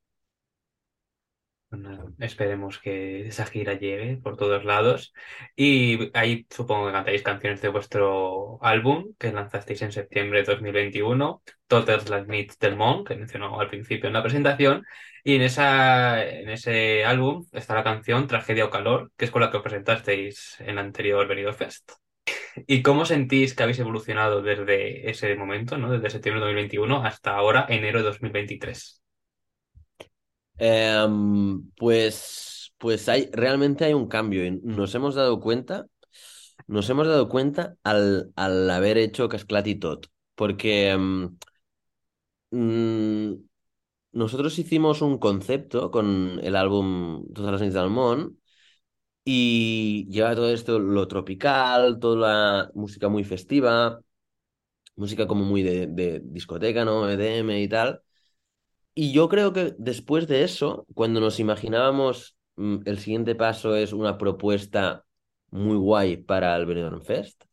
Nada, 1.71 2.03
esperemos 2.19 2.79
que 2.79 3.27
esa 3.27 3.45
gira 3.45 3.75
llegue 3.75 4.17
por 4.17 4.35
todos 4.35 4.65
lados. 4.65 5.13
Y 5.55 6.09
ahí 6.13 6.45
supongo 6.49 6.87
que 6.87 6.91
cantáis 6.91 7.21
canciones 7.23 7.61
de 7.61 7.69
vuestro 7.69 8.59
álbum 8.61 9.13
que 9.17 9.31
lanzasteis 9.31 9.81
en 9.81 9.93
septiembre 9.93 10.39
de 10.39 10.53
2021, 10.53 11.41
Totes 11.67 12.09
las 12.09 12.27
Nits 12.27 12.59
del 12.59 12.75
Món, 12.75 13.05
que 13.05 13.15
mencionó 13.15 13.57
al 13.59 13.69
principio 13.69 14.07
en 14.07 14.13
la 14.13 14.23
presentación. 14.23 14.85
Y 15.23 15.35
en, 15.35 15.43
esa, 15.43 16.25
en 16.25 16.49
ese 16.49 17.05
álbum 17.05 17.45
está 17.53 17.73
la 17.75 17.83
canción 17.85 18.27
Tragedia 18.27 18.65
o 18.65 18.69
Calor, 18.69 19.11
que 19.15 19.25
es 19.25 19.31
con 19.31 19.41
la 19.41 19.49
que 19.49 19.57
os 19.57 19.63
presentasteis 19.63 20.59
en 20.59 20.71
el 20.71 20.77
anterior 20.79 21.25
Benidorm 21.25 21.55
Fest. 21.55 21.93
¿Y 22.67 22.81
cómo 22.81 23.05
sentís 23.05 23.55
que 23.55 23.63
habéis 23.63 23.79
evolucionado 23.79 24.41
desde 24.41 25.09
ese 25.09 25.35
momento, 25.35 25.77
¿no? 25.77 25.89
desde 25.91 26.09
septiembre 26.09 26.41
de 26.41 26.47
2021 26.47 27.05
hasta 27.05 27.31
ahora, 27.35 27.65
enero 27.69 27.99
de 27.99 28.05
2023? 28.05 29.01
Em, 30.63 31.71
pues, 31.75 32.73
pues 32.77 33.09
hay, 33.09 33.29
realmente 33.33 33.83
hay 33.85 33.93
un 33.93 34.07
cambio 34.07 34.45
y 34.45 34.51
nos 34.63 34.93
hemos 34.95 35.15
dado 35.15 35.39
cuenta, 35.39 35.87
nos 36.67 36.89
hemos 36.89 37.07
dado 37.07 37.29
cuenta 37.29 37.77
al, 37.83 38.31
al 38.35 38.69
haber 38.71 38.97
hecho 38.99 39.29
Casclat 39.29 39.67
y 39.67 39.79
porque 40.35 40.89
em, 40.91 41.37
mm, 42.51 43.33
nosotros 44.13 44.59
hicimos 44.59 45.01
un 45.01 45.17
concepto 45.19 45.91
con 45.91 46.39
el 46.43 46.55
álbum 46.55 47.25
Todas 47.33 47.53
las 47.53 47.61
Nits 47.61 47.73
del 47.75 47.89
Món 47.89 48.39
y 49.25 50.07
lleva 50.11 50.35
todo 50.35 50.51
esto, 50.51 50.79
lo 50.79 51.07
tropical, 51.07 51.99
toda 51.99 52.17
la 52.67 52.71
música 52.75 53.09
muy 53.09 53.23
festiva, 53.25 54.01
música 54.95 55.27
como 55.27 55.45
muy 55.45 55.63
de, 55.63 55.87
de 55.87 56.21
discoteca, 56.23 56.85
¿no? 56.85 57.09
EDM 57.09 57.61
y 57.61 57.69
tal. 57.69 58.01
Y 58.93 59.13
yo 59.13 59.29
creo 59.29 59.53
que 59.53 59.73
después 59.77 60.27
de 60.27 60.43
eso, 60.43 60.85
cuando 60.93 61.19
nos 61.19 61.39
imaginábamos 61.39 62.35
mm, 62.57 62.79
el 62.85 62.99
siguiente 62.99 63.35
paso 63.35 63.75
es 63.75 63.93
una 63.93 64.17
propuesta 64.17 65.05
muy 65.49 65.77
guay 65.77 66.17
para 66.17 66.55
el 66.55 66.65
Benidorm 66.65 67.01
Fest, 67.01 67.43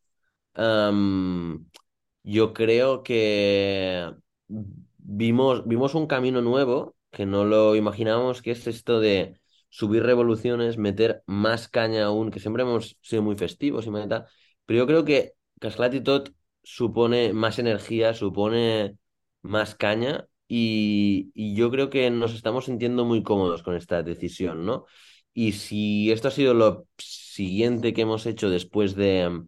yo 2.23 2.53
creo 2.53 3.03
que 3.03 4.11
vimos, 4.47 5.67
vimos 5.67 5.95
un 5.95 6.07
camino 6.07 6.41
nuevo 6.41 6.95
que 7.11 7.25
no 7.25 7.45
lo 7.45 7.75
imaginábamos, 7.75 8.41
que 8.41 8.51
es 8.51 8.67
esto 8.67 8.99
de 8.99 9.39
subir 9.69 10.03
revoluciones, 10.03 10.77
meter 10.77 11.23
más 11.25 11.67
caña 11.67 12.05
aún, 12.05 12.31
que 12.31 12.39
siempre 12.39 12.63
hemos 12.63 12.97
sido 13.01 13.21
muy 13.21 13.35
festivos 13.35 13.87
y 13.87 14.09
tal, 14.09 14.25
pero 14.65 14.79
yo 14.79 14.87
creo 14.87 15.05
que 15.05 15.33
Casclat 15.59 15.93
y 15.93 16.01
Tot 16.01 16.31
supone 16.63 17.33
más 17.33 17.59
energía, 17.59 18.13
supone 18.13 18.97
más 19.41 19.75
caña 19.75 20.27
y, 20.49 21.55
yo 21.55 21.71
creo 21.71 21.91
que 21.91 22.09
nos 22.11 22.33
estamos 22.35 22.65
sintiendo 22.65 23.05
muy 23.05 23.23
cómodos 23.23 23.63
con 23.63 23.75
esta 23.77 24.03
decisión, 24.03 24.65
¿no? 24.65 24.85
Y 25.33 25.53
si 25.53 26.11
esto 26.11 26.29
ha 26.29 26.31
sido 26.31 26.53
lo 26.55 26.87
siguiente 26.97 27.93
que 27.93 28.01
hemos 28.03 28.25
hecho 28.27 28.49
después 28.51 28.95
de, 28.95 29.43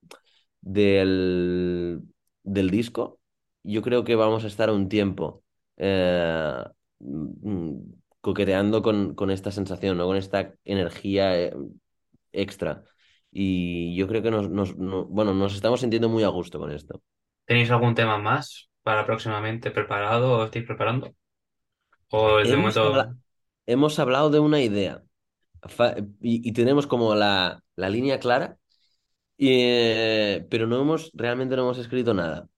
del, 0.62 2.02
del 2.44 2.70
disco, 2.70 3.20
yo 3.64 3.82
creo 3.82 4.04
que 4.04 4.16
vamos 4.16 4.44
a 4.44 4.48
estar 4.48 4.70
un 4.72 4.90
tiempo 4.90 5.44
eh, 5.78 6.64
mm, 7.00 7.78
coqueteando 8.22 8.82
con, 8.82 9.16
con 9.16 9.32
esta 9.32 9.52
sensación, 9.52 9.98
¿no? 9.98 10.06
Con 10.08 10.18
esta 10.18 10.54
energía 10.66 11.40
eh, 11.40 11.54
extra. 12.32 12.84
Y 13.32 13.96
yo 13.96 14.08
creo 14.08 14.22
que 14.22 14.32
nos, 14.32 14.50
nos, 14.50 14.78
no- 14.78 15.06
bueno, 15.06 15.34
nos 15.34 15.56
estamos 15.56 15.82
sintiendo 15.82 16.10
muy 16.10 16.24
a 16.24 16.28
gusto 16.30 16.60
con 16.60 16.72
esto. 16.72 17.02
¿Tenéis 17.46 17.70
algún 17.72 17.94
tema 17.96 18.18
más 18.18 18.71
para 18.84 19.06
próximamente 19.06 19.72
preparado 19.78 20.28
o 20.40 20.46
estáis 20.46 20.66
preparando? 20.70 21.06
¿O 22.10 22.38
de 22.50 22.56
Hemos 22.56 22.60
momento... 22.60 22.84
habla- 22.84 23.16
hemos 23.66 24.00
hablado 24.00 24.30
de 24.30 24.40
una 24.40 24.62
idea 24.62 25.04
fa- 25.64 25.96
y, 26.22 26.48
y 26.50 26.54
tenemos 26.54 26.88
como 26.88 27.16
la, 27.16 27.64
la 27.78 27.90
línea 27.90 28.20
clara, 28.20 28.60
y, 29.38 29.50
eh, 29.64 30.48
pero 30.50 30.68
no 30.68 30.82
hemos, 30.82 31.12
realmente 31.16 31.56
no 31.56 31.64
hemos 31.64 31.80
escrito 31.80 32.14
nada. 32.14 32.50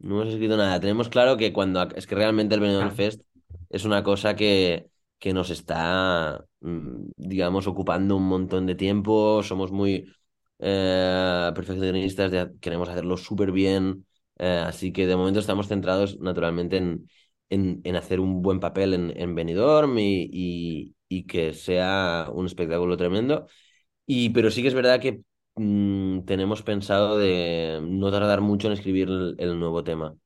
No 0.00 0.22
hemos 0.22 0.34
escrito 0.34 0.56
nada. 0.56 0.80
Tenemos 0.80 1.08
claro 1.10 1.36
que 1.38 1.52
cuando 1.52 1.82
es 1.96 2.06
que 2.06 2.14
realmente 2.16 2.54
el 2.56 2.60
Benidorm 2.62 2.90
Ah, 2.90 2.92
Fest 2.92 3.22
es 3.70 3.84
una 3.86 4.02
cosa 4.04 4.36
que, 4.36 4.88
que 5.18 5.32
nos 5.34 5.50
está, 5.50 6.44
mm, 6.60 7.12
digamos, 7.16 7.66
ocupando 7.68 8.16
un 8.16 8.28
montón 8.28 8.66
de 8.66 8.74
tiempo. 8.76 9.42
Somos 9.44 9.72
muy 9.72 10.12
eh, 10.58 11.52
perfeccionistas, 11.54 12.30
de- 12.30 12.52
queremos 12.60 12.88
hacerlo 12.88 13.16
súper 13.16 13.52
bien. 13.52 14.06
Eh, 14.38 14.62
así 14.66 14.92
que 14.92 15.06
de 15.06 15.16
momento 15.16 15.40
estamos 15.40 15.68
centrados 15.68 16.18
naturalmente 16.20 16.76
en, 16.78 17.08
en, 17.50 17.96
hacer 17.96 18.20
un 18.20 18.42
buen 18.42 18.60
papel 18.60 18.94
en, 18.94 19.12
en 19.16 19.34
Benidorm 19.34 19.98
y, 19.98 20.94
y, 21.08 21.26
que 21.26 21.52
sea 21.52 22.28
un 22.32 22.46
espectáculo 22.46 22.96
tremendo. 22.96 23.46
Y, 24.06 24.30
pero 24.30 24.50
sí 24.50 24.62
que 24.62 24.68
es 24.68 24.74
verdad 24.74 25.00
que 25.00 25.22
mm, 25.56 26.24
tenemos 26.24 26.62
pensado 26.62 27.18
de 27.18 27.80
no 27.82 28.10
tardar 28.10 28.40
mucho 28.42 28.68
en 28.68 28.74
escribir 28.74 29.08
el, 29.38 29.58
nuevo 29.58 29.84
tema. 29.84 30.16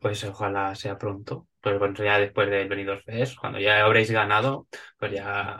Pues 0.00 0.24
ojalá 0.24 0.74
sea 0.74 0.98
pronto. 0.98 1.47
Pues 1.60 1.78
bueno, 1.78 1.94
ya 2.02 2.18
después 2.18 2.48
del 2.50 2.68
Benidorm 2.68 3.00
Fest, 3.02 3.36
cuando 3.38 3.58
ya 3.58 3.84
habréis 3.84 4.10
ganado, 4.10 4.68
pues 4.98 5.12
ya 5.12 5.58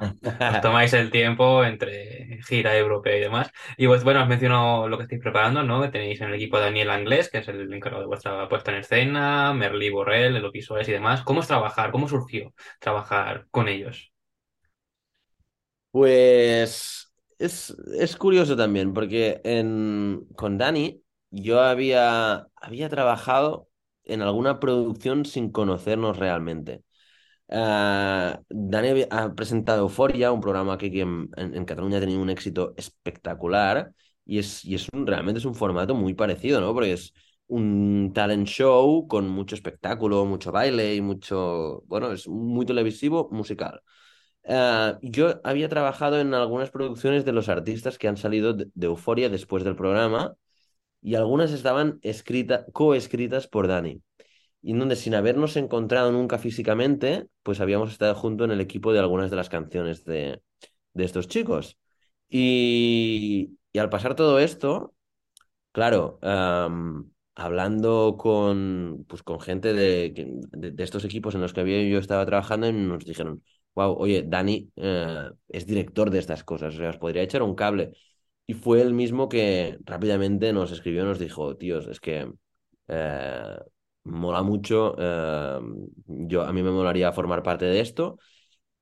tomáis 0.62 0.92
el 0.94 1.10
tiempo 1.10 1.64
entre 1.64 2.40
gira 2.46 2.76
europea 2.76 3.16
y 3.16 3.20
demás. 3.20 3.50
Y 3.76 3.86
pues 3.88 4.04
bueno, 4.04 4.22
os 4.22 4.28
menciono 4.28 4.88
lo 4.88 4.96
que 4.96 5.04
estáis 5.04 5.20
preparando, 5.22 5.62
¿no? 5.64 5.82
Que 5.82 5.88
tenéis 5.88 6.20
en 6.20 6.28
el 6.28 6.34
equipo 6.34 6.58
Daniel 6.60 6.90
Anglés, 6.90 7.30
que 7.30 7.38
es 7.38 7.48
el 7.48 7.72
encargado 7.72 8.02
de 8.02 8.08
vuestra 8.08 8.48
puesta 8.48 8.70
en 8.70 8.78
escena, 8.78 9.52
Merly 9.54 9.90
Borrell, 9.90 10.36
en 10.36 10.42
los 10.42 10.52
y 10.88 10.92
demás. 10.92 11.22
¿Cómo 11.22 11.40
es 11.40 11.46
trabajar? 11.48 11.90
¿Cómo 11.90 12.08
surgió 12.08 12.52
trabajar 12.80 13.46
con 13.50 13.68
ellos? 13.68 14.12
Pues 15.90 17.12
es, 17.38 17.70
es 17.98 18.16
curioso 18.16 18.56
también, 18.56 18.92
porque 18.94 19.40
en, 19.44 20.26
con 20.36 20.58
Dani 20.58 21.02
yo 21.30 21.60
había, 21.60 22.48
había 22.56 22.88
trabajado 22.88 23.68
en 24.08 24.22
alguna 24.22 24.60
producción 24.60 25.24
sin 25.24 25.50
conocernos 25.52 26.18
realmente. 26.18 26.82
Ah, 27.50 28.40
Dani 28.48 29.06
ha 29.10 29.34
presentado 29.34 29.82
Euphoria, 29.82 30.32
un 30.32 30.40
programa 30.40 30.76
que 30.78 31.00
en, 31.00 31.64
Cataluña 31.64 31.98
ha 31.98 32.00
tenido 32.00 32.20
un 32.20 32.30
éxito 32.30 32.74
espectacular 32.76 33.92
y 34.24 34.38
es, 34.38 34.64
y 34.64 34.74
es 34.74 34.88
realmente 34.92 35.38
es 35.38 35.44
un 35.46 35.54
formato 35.54 35.94
muy 35.94 36.14
parecido, 36.14 36.60
¿no? 36.60 36.74
Porque 36.74 36.92
es 36.92 37.12
un 37.46 38.12
talent 38.14 38.46
show 38.46 39.08
con 39.08 39.28
mucho 39.28 39.54
espectáculo, 39.54 40.24
mucho 40.26 40.52
baile 40.52 40.94
y 40.94 41.00
mucho, 41.00 41.82
bueno, 41.86 42.12
es 42.12 42.28
muy 42.28 42.66
televisivo, 42.66 43.28
musical. 43.32 43.82
Ah, 44.46 44.98
yo 45.02 45.40
había 45.44 45.68
trabajado 45.68 46.20
en 46.20 46.34
algunas 46.34 46.70
producciones 46.70 47.24
de 47.24 47.32
los 47.32 47.48
artistas 47.48 47.98
que 47.98 48.08
han 48.08 48.16
salido 48.16 48.54
de, 48.54 48.68
Euphoria 48.80 49.28
después 49.28 49.64
del 49.64 49.76
programa 49.76 50.34
y 51.02 51.14
algunas 51.14 51.52
estaban 51.52 51.98
escritas, 52.02 52.66
coescritas 52.72 53.46
por 53.48 53.68
Dani 53.68 54.02
y 54.62 54.72
en 54.72 54.78
donde 54.80 54.96
sin 54.96 55.14
habernos 55.14 55.56
encontrado 55.56 56.12
nunca 56.12 56.38
físicamente, 56.38 57.28
pues 57.42 57.60
habíamos 57.60 57.92
estado 57.92 58.14
junto 58.14 58.44
en 58.44 58.50
el 58.50 58.60
equipo 58.60 58.92
de 58.92 58.98
algunas 59.00 59.30
de 59.30 59.36
las 59.36 59.48
canciones 59.48 60.04
de, 60.04 60.42
de 60.94 61.04
estos 61.04 61.28
chicos. 61.28 61.78
Y, 62.28 63.58
y 63.72 63.78
al 63.78 63.90
pasar 63.90 64.14
todo 64.16 64.38
esto, 64.40 64.94
claro, 65.72 66.18
am, 66.22 67.10
hablando 67.34 68.16
con, 68.18 69.04
pues, 69.08 69.22
con 69.22 69.40
gente 69.40 69.72
de, 69.74 70.10
de, 70.52 70.70
de 70.72 70.84
estos 70.84 71.04
equipos 71.04 71.34
en 71.34 71.40
los 71.42 71.52
que 71.52 71.60
había 71.60 71.82
yo 71.88 71.98
estaba 71.98 72.26
trabajando, 72.26 72.72
nos 72.72 73.04
dijeron, 73.04 73.42
wow, 73.74 73.94
oye, 73.98 74.24
Dani 74.26 74.70
eh, 74.76 75.30
es 75.48 75.66
director 75.66 76.10
de 76.10 76.18
estas 76.18 76.44
cosas, 76.44 76.74
o 76.74 76.78
sea, 76.78 76.90
os 76.90 76.98
podría 76.98 77.22
echar 77.22 77.42
un 77.42 77.54
cable. 77.54 77.92
Y 78.50 78.54
fue 78.54 78.80
él 78.80 78.94
mismo 78.94 79.28
que 79.28 79.78
rápidamente 79.84 80.54
nos 80.54 80.72
escribió 80.72 81.02
y 81.02 81.04
nos 81.04 81.18
dijo, 81.18 81.56
tíos, 81.58 81.86
es 81.86 82.00
que 82.00 82.32
eh, 82.88 83.58
mola 84.04 84.42
mucho, 84.42 84.96
eh, 84.98 85.60
yo, 86.06 86.42
a 86.44 86.52
mí 86.54 86.62
me 86.62 86.70
molaría 86.70 87.12
formar 87.12 87.42
parte 87.42 87.66
de 87.66 87.80
esto. 87.80 88.18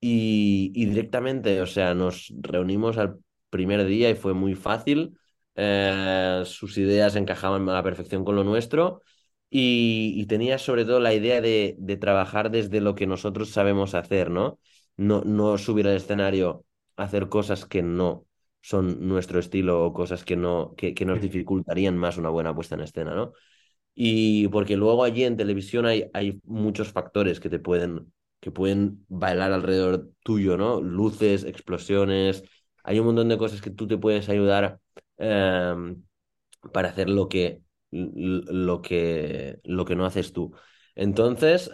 Y, 0.01 0.71
directamente, 0.87 1.61
o 1.63 1.67
sea, 1.67 1.95
nos 1.95 2.33
reunimos 2.41 2.99
al 2.99 3.19
primer 3.51 3.85
día 3.87 4.11
y 4.11 4.15
fue 4.15 4.35
muy 4.35 4.55
fácil. 4.55 5.19
Eh, 5.57 6.43
sus 6.47 6.79
ideas 6.79 7.17
encajaban 7.17 7.69
a 7.69 7.75
la 7.75 7.83
perfección 7.83 8.25
con 8.25 8.37
lo 8.37 8.45
nuestro 8.45 9.03
y, 9.51 10.27
tenía 10.27 10.59
sobre 10.59 10.85
todo 10.85 11.01
la 11.01 11.15
idea 11.15 11.41
de, 11.41 11.75
de 11.79 11.97
trabajar 11.97 12.51
desde 12.53 12.81
lo 12.81 12.95
que 12.95 13.07
nosotros 13.09 13.51
sabemos 13.51 13.95
hacer, 13.95 14.31
¿no? 14.31 14.61
No, 14.97 15.23
no 15.23 15.59
subir 15.59 15.89
al 15.89 15.97
escenario 15.97 16.65
hacer 16.97 17.29
cosas 17.29 17.67
que 17.67 17.83
no 17.83 18.26
son 18.67 19.07
nuestro 19.07 19.39
estilo 19.39 19.85
o 19.87 19.93
cosas 19.93 20.25
que 20.25 20.35
no, 20.35 20.75
que, 20.77 20.93
que 20.93 21.05
nos 21.05 21.21
dificultarían 21.21 21.97
más 21.97 22.17
una 22.19 22.31
buena 22.31 22.53
puesta 22.53 22.75
en 22.75 22.81
escena, 22.81 23.15
¿no? 23.15 23.33
Y 23.95 24.49
porque 24.49 24.77
luego 24.77 25.05
allí 25.05 25.23
en 25.23 25.37
televisión 25.37 25.87
hay, 25.87 26.11
hay 26.13 26.41
muchos 26.45 26.91
factores 26.91 27.39
que 27.39 27.49
te 27.49 27.61
pueden, 27.61 28.13
que 28.41 28.51
pueden 28.51 29.07
bailar 29.09 29.53
alrededor 29.53 30.11
tuyo, 30.25 30.57
¿no? 30.57 30.81
Luces, 30.81 31.45
explosiones, 31.45 32.43
hay 32.83 32.99
un 32.99 33.07
montón 33.07 33.29
de 33.29 33.39
cosas 33.39 33.61
que 33.61 33.71
tú 33.71 33.87
te 33.87 33.99
puedes 33.99 34.29
ayudar 34.29 34.81
em, 35.17 36.03
para 36.73 36.89
hacer 36.89 37.09
lo 37.09 37.29
que, 37.29 37.63
lo 37.93 38.83
que, 38.83 39.61
lo 39.63 39.85
que 39.85 39.95
no 39.95 40.07
haces 40.07 40.33
tú. 40.33 40.53
Entonces, 40.97 41.71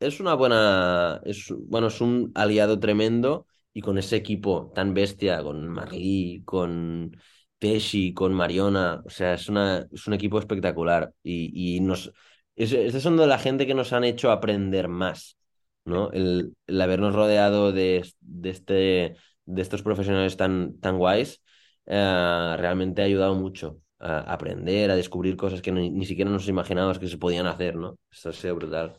es 0.00 0.20
una 0.20 0.34
buena, 0.34 1.20
es, 1.24 1.54
bueno, 1.68 1.86
es 1.88 2.00
un 2.00 2.32
aliado 2.34 2.80
tremendo 2.80 3.46
y 3.76 3.82
con 3.82 3.98
ese 3.98 4.16
equipo 4.16 4.72
tan 4.74 4.94
bestia, 4.94 5.42
con 5.42 5.68
Marlí, 5.68 6.42
con 6.46 7.14
Teshi, 7.58 8.14
con 8.14 8.32
Mariona, 8.32 9.02
o 9.04 9.10
sea, 9.10 9.34
es 9.34 9.48
una, 9.50 9.86
es 9.92 10.06
un 10.06 10.14
equipo 10.14 10.38
espectacular 10.38 11.12
y, 11.22 11.76
y 11.76 11.80
nos, 11.80 12.10
es, 12.54 12.72
estos 12.72 13.02
son 13.02 13.16
de 13.18 13.26
la 13.26 13.38
gente 13.38 13.66
que 13.66 13.74
nos 13.74 13.92
han 13.92 14.04
hecho 14.04 14.30
aprender 14.30 14.88
más 14.88 15.36
¿no? 15.84 16.10
El, 16.12 16.54
el 16.66 16.80
habernos 16.80 17.14
rodeado 17.14 17.70
de, 17.72 18.04
de, 18.20 18.50
este, 18.50 19.16
de 19.44 19.62
estos 19.62 19.82
profesionales 19.82 20.36
tan, 20.36 20.78
tan 20.80 20.96
guays 20.98 21.42
eh, 21.86 22.56
realmente 22.58 23.02
ha 23.02 23.04
ayudado 23.04 23.34
mucho 23.34 23.80
a 23.98 24.20
aprender, 24.32 24.90
a 24.90 24.96
descubrir 24.96 25.36
cosas 25.36 25.60
que 25.62 25.72
ni, 25.72 25.90
ni 25.90 26.06
siquiera 26.06 26.30
nos 26.30 26.48
imaginábamos 26.48 26.98
que 26.98 27.08
se 27.08 27.18
podían 27.18 27.46
hacer, 27.46 27.76
¿no? 27.76 27.98
Eso 28.10 28.30
ha 28.30 28.32
sido 28.32 28.56
brutal. 28.56 28.94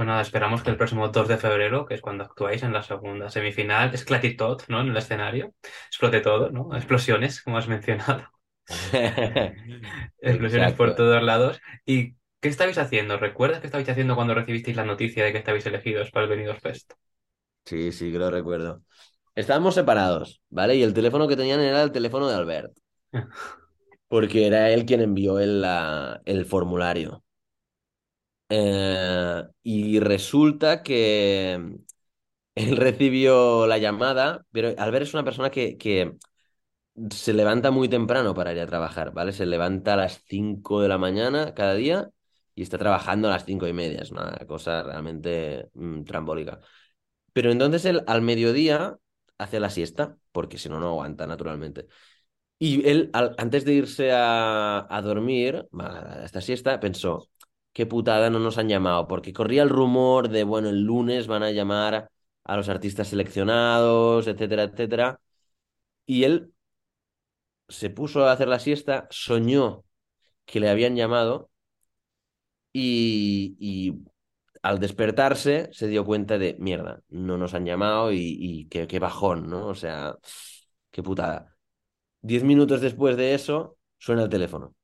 Pues 0.00 0.06
nada, 0.08 0.22
esperamos 0.22 0.62
que 0.62 0.70
el 0.70 0.76
próximo 0.78 1.08
2 1.10 1.28
de 1.28 1.36
febrero, 1.38 1.84
que 1.86 1.94
es 1.94 2.00
cuando 2.00 2.24
actuáis 2.24 2.62
en 2.62 2.72
la 2.72 2.82
segunda 2.82 3.28
semifinal, 3.28 3.94
esclate 3.94 4.30
todo, 4.34 4.56
¿no? 4.68 4.80
En 4.80 4.88
el 4.88 4.96
escenario, 4.96 5.54
explote 5.88 6.20
todo, 6.22 6.50
¿no? 6.50 6.74
Explosiones, 6.74 7.42
como 7.42 7.58
has 7.58 7.68
mencionado. 7.68 8.28
Explosiones 10.20 10.72
por 10.74 10.94
todos 10.94 11.22
lados. 11.22 11.60
¿Y 11.86 12.14
qué 12.40 12.48
estabais 12.48 12.78
haciendo? 12.78 13.18
¿Recuerdas 13.18 13.60
qué 13.60 13.66
estabais 13.66 13.88
haciendo 13.88 14.14
cuando 14.16 14.34
recibisteis 14.34 14.76
la 14.76 14.84
noticia 14.84 15.24
de 15.24 15.32
que 15.32 15.38
estabais 15.38 15.66
elegidos 15.66 16.10
para 16.10 16.24
el 16.24 16.30
Benidorm 16.30 16.60
Fest? 16.60 16.92
Sí, 17.64 17.92
sí, 17.92 18.10
que 18.12 18.18
lo 18.18 18.30
recuerdo. 18.30 18.82
Estábamos 19.34 19.74
separados, 19.74 20.42
¿vale? 20.50 20.76
Y 20.76 20.82
el 20.82 20.94
teléfono 20.94 21.28
que 21.28 21.36
tenían 21.36 21.60
era 21.60 21.82
el 21.82 21.92
teléfono 21.92 22.28
de 22.28 22.36
Albert, 22.36 22.72
porque 24.08 24.46
era 24.46 24.70
él 24.70 24.84
quien 24.86 25.00
envió 25.00 25.38
el, 25.38 25.60
la- 25.62 26.20
el 26.24 26.44
formulario. 26.46 27.22
Eh, 28.50 29.42
y 29.62 30.00
resulta 30.00 30.82
que 30.82 31.54
él 32.54 32.76
recibió 32.76 33.66
la 33.66 33.78
llamada, 33.78 34.44
pero 34.52 34.74
Albert 34.78 35.04
es 35.04 35.14
una 35.14 35.24
persona 35.24 35.50
que, 35.50 35.76
se 37.10 37.32
levanta 37.32 37.70
muy 37.70 37.88
temprano 37.88 38.34
para 38.34 38.52
ir 38.52 38.60
a 38.60 38.66
trabajar, 38.66 39.12
¿vale? 39.12 39.32
Se 39.32 39.46
levanta 39.46 39.94
a 39.94 39.96
las 39.96 40.22
5 40.26 40.82
de 40.82 40.88
la 40.88 40.98
mañana 40.98 41.54
cada 41.54 41.74
día 41.74 42.10
y 42.54 42.62
está 42.62 42.78
trabajando 42.78 43.28
a 43.28 43.32
las 43.32 43.44
cinco 43.46 43.66
y 43.68 43.72
media. 43.72 44.00
Es 44.02 44.10
una 44.10 44.36
cosa 44.46 44.82
realmente 44.82 45.70
mm, 45.74 46.04
trambólica. 46.04 46.60
Pero 47.32 47.52
entonces 47.52 47.84
él 47.86 48.02
al 48.06 48.22
mediodía 48.22 48.98
hace 49.38 49.60
la 49.60 49.70
siesta, 49.70 50.18
porque 50.32 50.58
si 50.58 50.68
no, 50.68 50.80
no 50.80 50.88
aguanta 50.90 51.26
naturalmente. 51.26 51.86
Y 52.58 52.86
él, 52.88 53.10
antes 53.14 53.64
de 53.64 53.74
irse 53.74 54.12
a, 54.12 54.86
a 54.94 55.02
dormir, 55.02 55.66
a 55.78 56.22
esta 56.24 56.40
siesta, 56.42 56.80
pensó, 56.80 57.30
qué 57.80 57.86
putada 57.86 58.28
no 58.28 58.38
nos 58.40 58.58
han 58.58 58.68
llamado, 58.68 59.08
porque 59.08 59.32
corría 59.32 59.62
el 59.62 59.70
rumor 59.70 60.28
de, 60.28 60.44
bueno, 60.44 60.68
el 60.68 60.82
lunes 60.82 61.26
van 61.28 61.42
a 61.42 61.50
llamar 61.50 62.10
a 62.44 62.56
los 62.56 62.68
artistas 62.68 63.08
seleccionados, 63.08 64.26
etcétera, 64.26 64.64
etcétera. 64.64 65.20
Y 66.06 66.24
él 66.24 66.52
se 67.68 67.88
puso 67.88 68.26
a 68.26 68.32
hacer 68.32 68.48
la 68.48 68.58
siesta, 68.58 69.06
soñó 69.10 69.84
que 70.44 70.60
le 70.60 70.68
habían 70.68 70.94
llamado 70.94 71.50
y, 72.72 73.56
y 73.58 73.94
al 74.62 74.78
despertarse 74.78 75.70
se 75.72 75.88
dio 75.88 76.04
cuenta 76.04 76.36
de, 76.36 76.56
mierda, 76.58 77.02
no 77.08 77.38
nos 77.38 77.54
han 77.54 77.64
llamado 77.64 78.12
y, 78.12 78.68
qué 78.70 78.98
bajón, 78.98 79.48
¿no? 79.48 79.68
O 79.68 79.74
sea, 79.74 80.18
qué 80.90 81.02
putada. 81.02 81.56
Diez 82.20 82.44
minutos 82.44 82.82
después 82.82 83.16
de 83.16 83.34
eso, 83.34 83.78
suena 83.98 84.24
el 84.24 84.28
teléfono. 84.28 84.74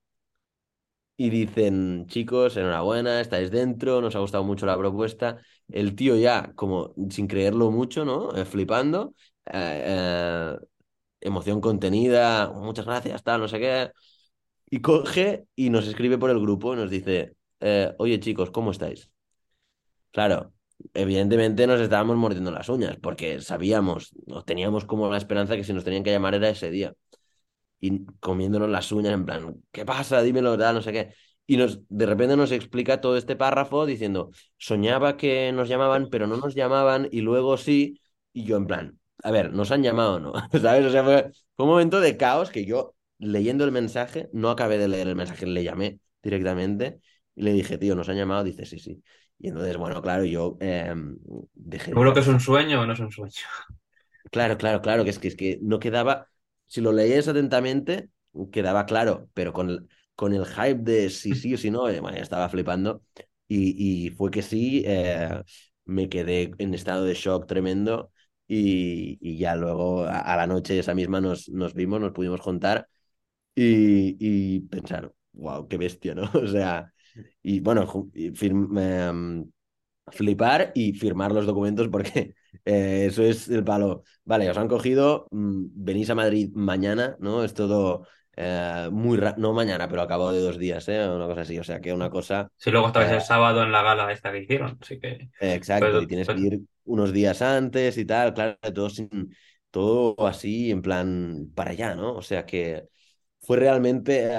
Y 1.18 1.30
dicen, 1.30 2.06
chicos, 2.08 2.56
enhorabuena, 2.58 3.20
estáis 3.23 3.50
dentro, 3.50 4.02
nos 4.02 4.14
ha 4.16 4.18
gustado 4.18 4.44
mucho 4.44 4.66
la 4.66 4.76
propuesta. 4.76 5.38
El 5.68 5.94
tío 5.96 6.14
ya, 6.16 6.52
como 6.54 6.94
sin 7.11 7.26
creerlo 7.26 7.70
mucho, 7.70 8.04
¿no? 8.04 8.37
Eh, 8.37 8.44
flipando. 8.44 9.14
eh, 9.46 9.82
eh, 9.87 10.56
emoción 11.20 11.61
contenida, 11.61 12.50
muchas 12.52 12.87
gracias, 12.87 13.23
tal, 13.25 13.40
no 13.40 13.49
sé 13.49 13.58
qué. 13.61 13.90
Y 14.70 14.80
coge 14.82 15.46
y 15.56 15.70
nos 15.70 15.87
escribe 15.88 16.18
por 16.18 16.30
el 16.30 16.40
grupo 16.40 16.75
y 16.75 16.76
nos 16.78 16.90
dice, 16.90 17.37
oye 17.99 18.20
chicos, 18.20 18.50
¿cómo 18.50 18.70
estáis? 18.73 19.11
Claro, 20.11 20.52
evidentemente 20.94 21.66
nos 21.66 21.80
estábamos 21.80 22.16
mordiendo 22.16 22.50
las 22.50 22.68
uñas 22.68 22.96
porque 23.02 23.40
sabíamos, 23.40 24.12
o 24.28 24.42
teníamos 24.44 24.85
como 24.87 25.11
la 25.11 25.18
esperanza 25.18 25.57
que 25.57 25.64
si 25.64 25.72
nos 25.72 25.85
tenían 25.85 26.02
que 26.05 26.11
llamar 26.12 26.35
era 26.35 26.48
ese 26.48 26.70
día. 26.70 26.94
Y 27.81 28.05
comiéndonos 28.21 28.69
las 28.71 28.91
uñas 28.93 29.12
en 29.12 29.25
plan, 29.25 29.55
¿qué 29.71 29.85
pasa? 29.85 30.23
Dímelo, 30.23 30.57
tal, 30.57 30.77
no 30.77 30.83
sé 30.83 30.93
qué. 30.93 31.15
Y 31.47 31.57
nos, 31.57 31.81
de 31.89 32.07
repente 32.07 32.37
nos 32.37 32.51
explica 32.53 33.01
todo 33.01 33.17
este 33.17 33.37
párrafo 33.37 33.87
diciendo, 33.87 34.31
soñaba 34.57 35.17
que 35.17 35.53
nos 35.53 35.69
llamaban, 35.69 36.09
pero 36.11 36.27
no 36.27 36.37
nos 36.37 36.55
llamaban 36.55 37.09
y 37.11 37.21
luego 37.21 37.57
sí. 37.57 38.01
Y 38.33 38.45
yo 38.45 38.57
en 38.57 38.67
plan, 38.67 38.99
a 39.23 39.31
ver, 39.31 39.53
¿nos 39.53 39.71
han 39.71 39.83
llamado 39.83 40.15
o 40.15 40.21
no? 40.21 40.33
¿Sabes? 40.61 40.85
O 40.87 40.91
sea, 40.91 41.05
fue, 41.05 41.31
fue 41.55 41.65
un 41.65 41.71
momento 41.71 42.01
de 42.01 42.17
caos 42.17 42.51
que 42.51 42.65
yo, 42.65 42.95
leyendo 43.19 43.65
el 43.65 43.73
mensaje, 43.73 44.29
no 44.33 44.51
acabé 44.51 44.79
de 44.79 44.89
leer 44.89 45.09
el 45.09 45.17
mensaje, 45.17 45.47
le 45.47 45.62
llamé 45.62 46.01
directamente 46.23 47.01
y 47.35 47.43
le 47.43 47.53
dije, 47.53 47.79
tío, 47.79 47.95
¿nos 47.95 48.09
han 48.09 48.17
llamado? 48.17 48.43
Dice, 48.43 48.67
sí, 48.67 48.79
sí. 48.79 49.03
Y 49.39 49.49
entonces, 49.49 49.77
bueno, 49.77 50.01
claro, 50.03 50.25
yo 50.25 50.57
eh, 50.61 50.93
dejé 51.55 51.87
de 51.87 51.91
Seguro 51.91 52.15
que 52.15 52.21
es 52.21 52.29
un 52.29 52.41
sueño 52.41 52.81
o 52.81 52.87
no 52.87 52.95
es 52.95 53.01
un 53.01 53.12
sueño. 53.12 53.33
Claro, 54.31 54.57
claro, 54.59 54.81
claro, 54.81 55.05
que 55.05 55.11
es 55.11 55.19
que, 55.19 55.29
es 55.29 55.37
que 55.37 55.59
no 55.62 55.79
quedaba, 55.79 56.29
si 56.66 56.81
lo 56.81 56.92
leías 56.92 57.29
atentamente, 57.29 58.11
quedaba 58.52 58.87
claro, 58.87 59.29
pero 59.35 59.52
con 59.52 59.70
el, 59.70 59.88
con 60.14 60.35
el 60.35 60.46
hype 60.46 60.74
de 60.83 61.11
sí, 61.11 61.35
sí 61.35 61.55
o 61.55 61.59
sí 61.59 61.70
no, 61.70 61.88
eh, 61.88 62.00
ya 62.02 62.11
estaba 62.22 62.48
flipando 62.48 63.02
y, 63.48 64.07
y 64.07 64.11
fue 64.11 64.31
que 64.31 64.42
sí, 64.42 64.83
eh, 64.87 65.42
me 65.85 66.09
quedé 66.09 66.52
en 66.59 66.74
estado 66.74 67.05
de 67.05 67.14
shock 67.14 67.46
tremendo 67.46 68.12
y, 68.48 69.18
y 69.20 69.38
ya 69.38 69.55
luego 69.57 70.05
a, 70.05 70.18
a 70.20 70.37
la 70.37 70.46
noche 70.46 70.79
esa 70.79 70.94
misma 70.94 71.20
nos, 71.20 71.48
nos 71.48 71.74
vimos, 71.74 72.00
nos 72.00 72.12
pudimos 72.12 72.40
juntar 72.40 72.88
y, 73.55 74.16
y 74.20 74.61
pensar, 74.61 75.12
wow, 75.33 75.66
qué 75.68 75.76
bestia, 75.79 76.14
¿no? 76.14 76.24
O 76.35 76.46
sea, 76.48 76.92
y 77.42 77.61
bueno, 77.61 77.87
ju- 77.87 78.11
y 78.14 78.31
firm- 78.33 78.79
em, 78.81 79.50
flipar 80.12 80.72
y 80.74 80.92
firmar 80.94 81.33
los 81.33 81.46
documentos 81.46 81.88
porque 81.88 82.35
eh, 82.64 83.07
eso 83.09 83.23
es 83.23 83.49
el 83.49 83.64
palo. 83.64 84.03
Vale, 84.25 84.51
os 84.51 84.57
han 84.59 84.69
cogido, 84.69 85.27
mm, 85.31 85.66
venís 85.75 86.11
a 86.11 86.14
Madrid 86.14 86.51
mañana, 86.55 87.16
¿no? 87.21 87.45
Es 87.45 87.55
todo 87.55 88.07
eh, 88.37 88.88
muy 88.92 89.16
rápido, 89.19 89.42
no 89.49 89.53
mañana, 89.55 89.88
pero 89.88 90.03
a 90.03 90.09
cabo 90.09 90.33
de 90.33 90.40
dos 90.40 90.59
días, 90.59 90.88
¿eh? 90.88 91.09
Una 91.09 91.27
cosa 91.27 91.42
así, 91.42 91.59
o 91.59 91.64
sea 91.64 91.81
que 91.81 91.92
una 91.92 92.11
cosa... 92.11 92.51
Si 92.57 92.71
luego 92.71 92.88
estabais 92.88 93.11
eh, 93.11 93.12
el 93.12 93.23
sábado 93.23 93.62
en 93.62 93.73
la 93.73 93.83
gala 93.83 94.12
esta 94.12 94.31
que 94.33 94.40
hicieron, 94.42 94.79
así 94.83 94.99
que... 95.01 95.31
exacto, 95.40 96.01
y 96.01 96.07
tienes 96.07 96.29
que 96.29 96.40
ir 96.40 96.61
unos 96.85 97.12
días 97.12 97.42
antes 97.42 97.99
y 97.99 98.05
tal, 98.05 98.35
claro, 98.35 98.57
todo, 98.75 98.90
sin- 98.90 99.35
todo 99.71 100.16
así 100.27 100.71
en 100.71 100.83
plan 100.83 101.51
para 101.55 101.71
allá, 101.73 101.95
¿no? 101.95 102.14
O 102.16 102.23
sea 102.23 102.47
que 102.47 102.88
fue 103.40 103.59
realmente 103.59 104.31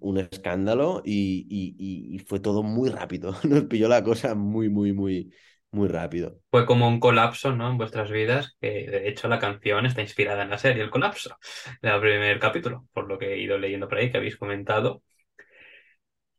un 0.00 0.18
escándalo 0.18 1.02
y, 1.04 1.46
y- 1.48 1.74
y- 1.78 2.16
y 2.16 2.18
fue 2.20 2.40
todo 2.40 2.62
muy 2.62 2.90
rápido. 2.90 3.34
Nos 3.44 3.64
pilló 3.64 3.88
la 3.88 4.02
cosa 4.04 4.34
muy, 4.34 4.68
muy, 4.68 4.92
muy, 4.92 5.32
muy 5.74 5.88
rápido. 5.88 6.40
fue 6.50 6.66
como 6.66 6.88
un 6.88 7.00
colapso, 7.00 7.52
¿no? 7.54 7.68
En 7.70 7.76
vuestras 7.78 8.10
vidas, 8.10 8.56
que 8.60 8.86
de 8.88 9.08
hecho 9.08 9.28
la 9.28 9.38
canción 9.40 9.86
está 9.86 10.02
inspirada 10.02 10.42
en 10.44 10.50
la 10.50 10.58
serie 10.58 10.82
El 10.82 10.90
Colapso, 10.90 11.36
del 11.82 12.00
primer 12.00 12.38
capítulo, 12.38 12.86
por 12.92 13.08
lo 13.08 13.18
que 13.18 13.34
he 13.34 13.38
ido 13.40 13.58
leyendo 13.58 13.88
por 13.88 13.98
ahí, 13.98 14.10
que 14.10 14.18
habéis 14.18 14.36
comentado. 14.36 15.02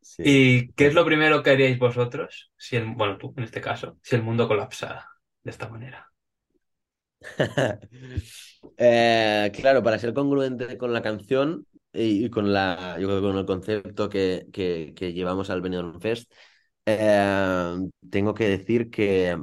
Sí. 0.00 0.22
¿Y 0.22 0.72
qué 0.72 0.86
es 0.86 0.94
lo 0.94 1.04
primero 1.04 1.42
que 1.42 1.50
haríais 1.50 1.78
vosotros, 1.78 2.52
si 2.56 2.76
el, 2.76 2.86
bueno, 2.94 3.16
tú 3.18 3.32
en 3.36 3.44
este 3.44 3.60
caso, 3.60 3.98
si 4.02 4.16
el 4.16 4.22
mundo 4.22 4.48
colapsara 4.48 5.08
de 5.42 5.50
esta 5.50 5.68
manera? 5.68 6.12
Eh, 8.78 9.52
claro, 9.54 9.82
para 9.82 9.98
ser 9.98 10.12
congruente 10.12 10.76
con 10.76 10.92
la 10.92 11.02
canción 11.02 11.66
y, 11.92 12.24
y 12.26 12.30
con 12.30 12.52
la, 12.52 12.96
yo 13.00 13.06
creo 13.08 13.20
con 13.22 13.36
el 13.38 13.46
concepto 13.46 14.08
que, 14.08 14.46
que, 14.52 14.92
que 14.96 15.12
llevamos 15.12 15.50
al 15.50 15.60
Benidorm 15.62 16.00
Fest, 16.00 16.32
eh, 16.86 17.76
tengo 18.10 18.34
que 18.34 18.48
decir 18.48 18.90
que 18.90 19.36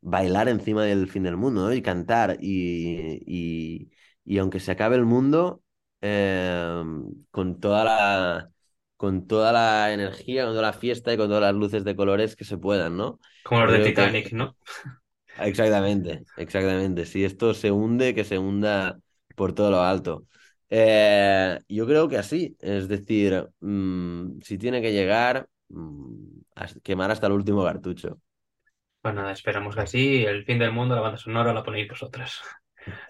bailar 0.00 0.48
encima 0.48 0.84
del 0.84 1.08
fin 1.10 1.22
del 1.24 1.36
mundo, 1.36 1.62
¿no? 1.66 1.72
Y 1.74 1.82
cantar 1.82 2.38
y, 2.40 3.22
y, 3.26 3.90
y 4.24 4.38
aunque 4.38 4.60
se 4.60 4.72
acabe 4.72 4.96
el 4.96 5.04
mundo, 5.04 5.62
eh, 6.00 6.82
con 7.30 7.60
toda 7.60 7.84
la, 7.84 8.50
con 8.96 9.26
toda 9.26 9.52
la 9.52 9.92
energía, 9.92 10.44
con 10.44 10.52
toda 10.52 10.62
la 10.62 10.72
fiesta 10.72 11.12
y 11.12 11.16
con 11.16 11.28
todas 11.28 11.42
las 11.42 11.54
luces 11.54 11.84
de 11.84 11.96
colores 11.96 12.36
que 12.36 12.44
se 12.44 12.58
puedan, 12.58 12.96
¿no? 12.96 13.20
Como 13.44 13.66
los 13.66 13.72
de 13.72 13.80
que 13.92 13.92
Titanic, 13.92 14.32
¿no? 14.32 14.56
Exactamente, 15.36 16.24
exactamente. 16.36 17.06
Si 17.06 17.24
esto 17.24 17.54
se 17.54 17.70
hunde, 17.70 18.14
que 18.14 18.24
se 18.24 18.38
hunda 18.38 19.00
por 19.34 19.54
todo 19.54 19.70
lo 19.70 19.80
alto. 19.82 20.26
Eh, 20.68 21.58
yo 21.68 21.86
creo 21.86 22.08
que 22.08 22.18
así, 22.18 22.56
es 22.60 22.88
decir, 22.88 23.48
mm, 23.60 24.40
si 24.42 24.58
tiene 24.58 24.82
que 24.82 24.92
llegar, 24.92 25.48
mm, 25.68 26.41
quemar 26.82 27.10
hasta 27.10 27.26
el 27.26 27.32
último 27.34 27.64
cartucho. 27.64 28.20
Pues 29.00 29.14
nada, 29.14 29.30
esperamos 29.32 29.74
que 29.76 29.80
así, 29.82 30.24
el 30.24 30.44
fin 30.44 30.58
del 30.58 30.72
mundo, 30.72 30.94
la 30.96 31.00
banda 31.02 31.18
sonora 31.18 31.52
la 31.54 31.62
ponéis 31.64 31.88
vosotras. 31.88 32.40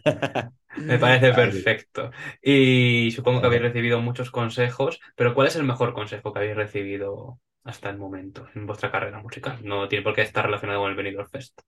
Me 0.86 0.98
parece 0.98 1.32
perfecto. 1.32 2.10
Y 2.42 3.10
supongo 3.12 3.40
que 3.40 3.46
habéis 3.46 3.62
recibido 3.62 4.00
muchos 4.00 4.30
consejos, 4.30 5.00
pero 5.16 5.34
¿cuál 5.34 5.48
es 5.48 5.56
el 5.56 5.64
mejor 5.64 5.92
consejo 5.94 6.32
que 6.32 6.40
habéis 6.40 6.56
recibido 6.56 7.40
hasta 7.64 7.90
el 7.90 7.98
momento 7.98 8.48
en 8.54 8.66
vuestra 8.66 8.90
carrera 8.90 9.20
musical? 9.20 9.58
No 9.64 9.88
tiene 9.88 10.02
por 10.04 10.14
qué 10.14 10.22
estar 10.22 10.44
relacionado 10.44 10.80
con 10.82 10.90
el 10.90 10.96
Benidorm 10.96 11.28
Fest. 11.28 11.60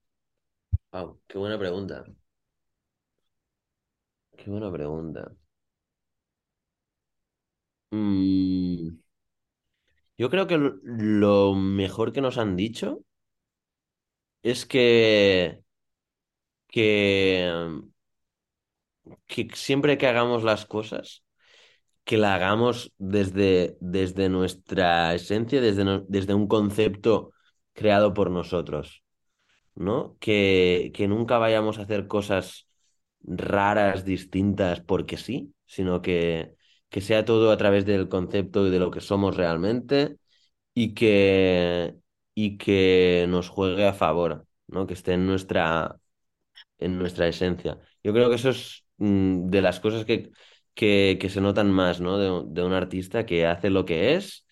Wow, 0.91 1.19
qué 1.27 1.37
buena 1.37 1.59
pregunta. 1.59 2.03
Qué 4.37 4.49
buena 4.49 4.71
pregunta. 4.71 5.35
Mm, 7.91 8.97
yo 10.17 10.29
creo 10.29 10.47
que 10.47 10.57
lo 10.57 11.55
mejor 11.55 12.13
que 12.13 12.21
nos 12.21 12.37
han 12.37 12.55
dicho 12.55 13.03
es 14.43 14.65
que, 14.65 15.63
que, 16.67 17.51
siempre 19.53 19.97
que 19.97 20.07
hagamos 20.07 20.43
las 20.43 20.65
cosas, 20.65 21.23
que 22.03 22.17
la 22.17 22.35
hagamos 22.35 22.93
desde, 22.97 23.77
desde 23.79 24.29
nuestra 24.29 25.13
esencia, 25.15 25.61
desde, 25.61 26.03
desde 26.07 26.33
un 26.33 26.47
concepto 26.47 27.31
creado 27.73 28.13
por 28.13 28.29
nosotros, 28.29 29.03
¿no? 29.75 30.17
Que, 30.19 30.91
que 30.93 31.07
nunca 31.07 31.37
vayamos 31.39 31.79
a 31.79 31.83
hacer 31.83 32.07
cosas 32.07 32.67
raras, 33.21 34.05
distintas, 34.05 34.81
porque 34.81 35.17
sí, 35.17 35.53
sino 35.65 36.01
que, 36.01 36.55
que 36.89 37.01
sea 37.01 37.25
todo 37.25 37.51
a 37.51 37.57
través 37.57 37.85
del 37.85 38.09
concepto 38.09 38.67
y 38.67 38.71
de 38.71 38.79
lo 38.79 38.91
que 38.91 39.01
somos 39.01 39.35
realmente 39.37 40.17
y 40.73 40.93
que, 40.93 41.95
y 42.35 42.57
que 42.57 43.25
nos 43.29 43.49
juegue 43.49 43.87
a 43.87 43.93
favor, 43.93 44.47
¿no? 44.67 44.87
Que 44.87 44.93
esté 44.95 45.13
en 45.13 45.27
nuestra, 45.27 45.97
en 46.77 46.97
nuestra 46.97 47.27
esencia. 47.27 47.79
Yo 48.03 48.13
creo 48.13 48.29
que 48.29 48.35
eso 48.35 48.49
es 48.49 48.85
mm, 48.97 49.47
de 49.49 49.61
las 49.61 49.79
cosas 49.79 50.05
que, 50.05 50.31
que, 50.73 51.17
se 51.29 51.41
notan 51.41 51.71
más, 51.71 52.01
¿no? 52.01 52.17
De, 52.17 52.43
de 52.53 52.63
un 52.63 52.73
artista 52.73 53.25
que 53.25 53.45
hace 53.45 53.69
lo 53.69 53.85
que 53.85 54.15
es 54.15 54.45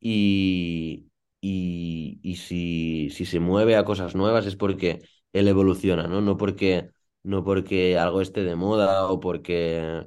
y, 0.00 1.08
y, 1.40 2.18
y 2.22 2.36
si, 2.36 3.10
si 3.10 3.24
se 3.26 3.40
mueve 3.40 3.76
a 3.76 3.84
cosas 3.84 4.14
nuevas 4.14 4.46
es 4.46 4.56
porque 4.56 5.00
él 5.32 5.48
evoluciona, 5.48 6.06
¿no? 6.08 6.20
No 6.20 6.36
porque, 6.36 6.90
no 7.22 7.44
porque 7.44 7.98
algo 7.98 8.20
esté 8.20 8.42
de 8.44 8.56
moda 8.56 9.06
o 9.08 9.20
porque, 9.20 10.06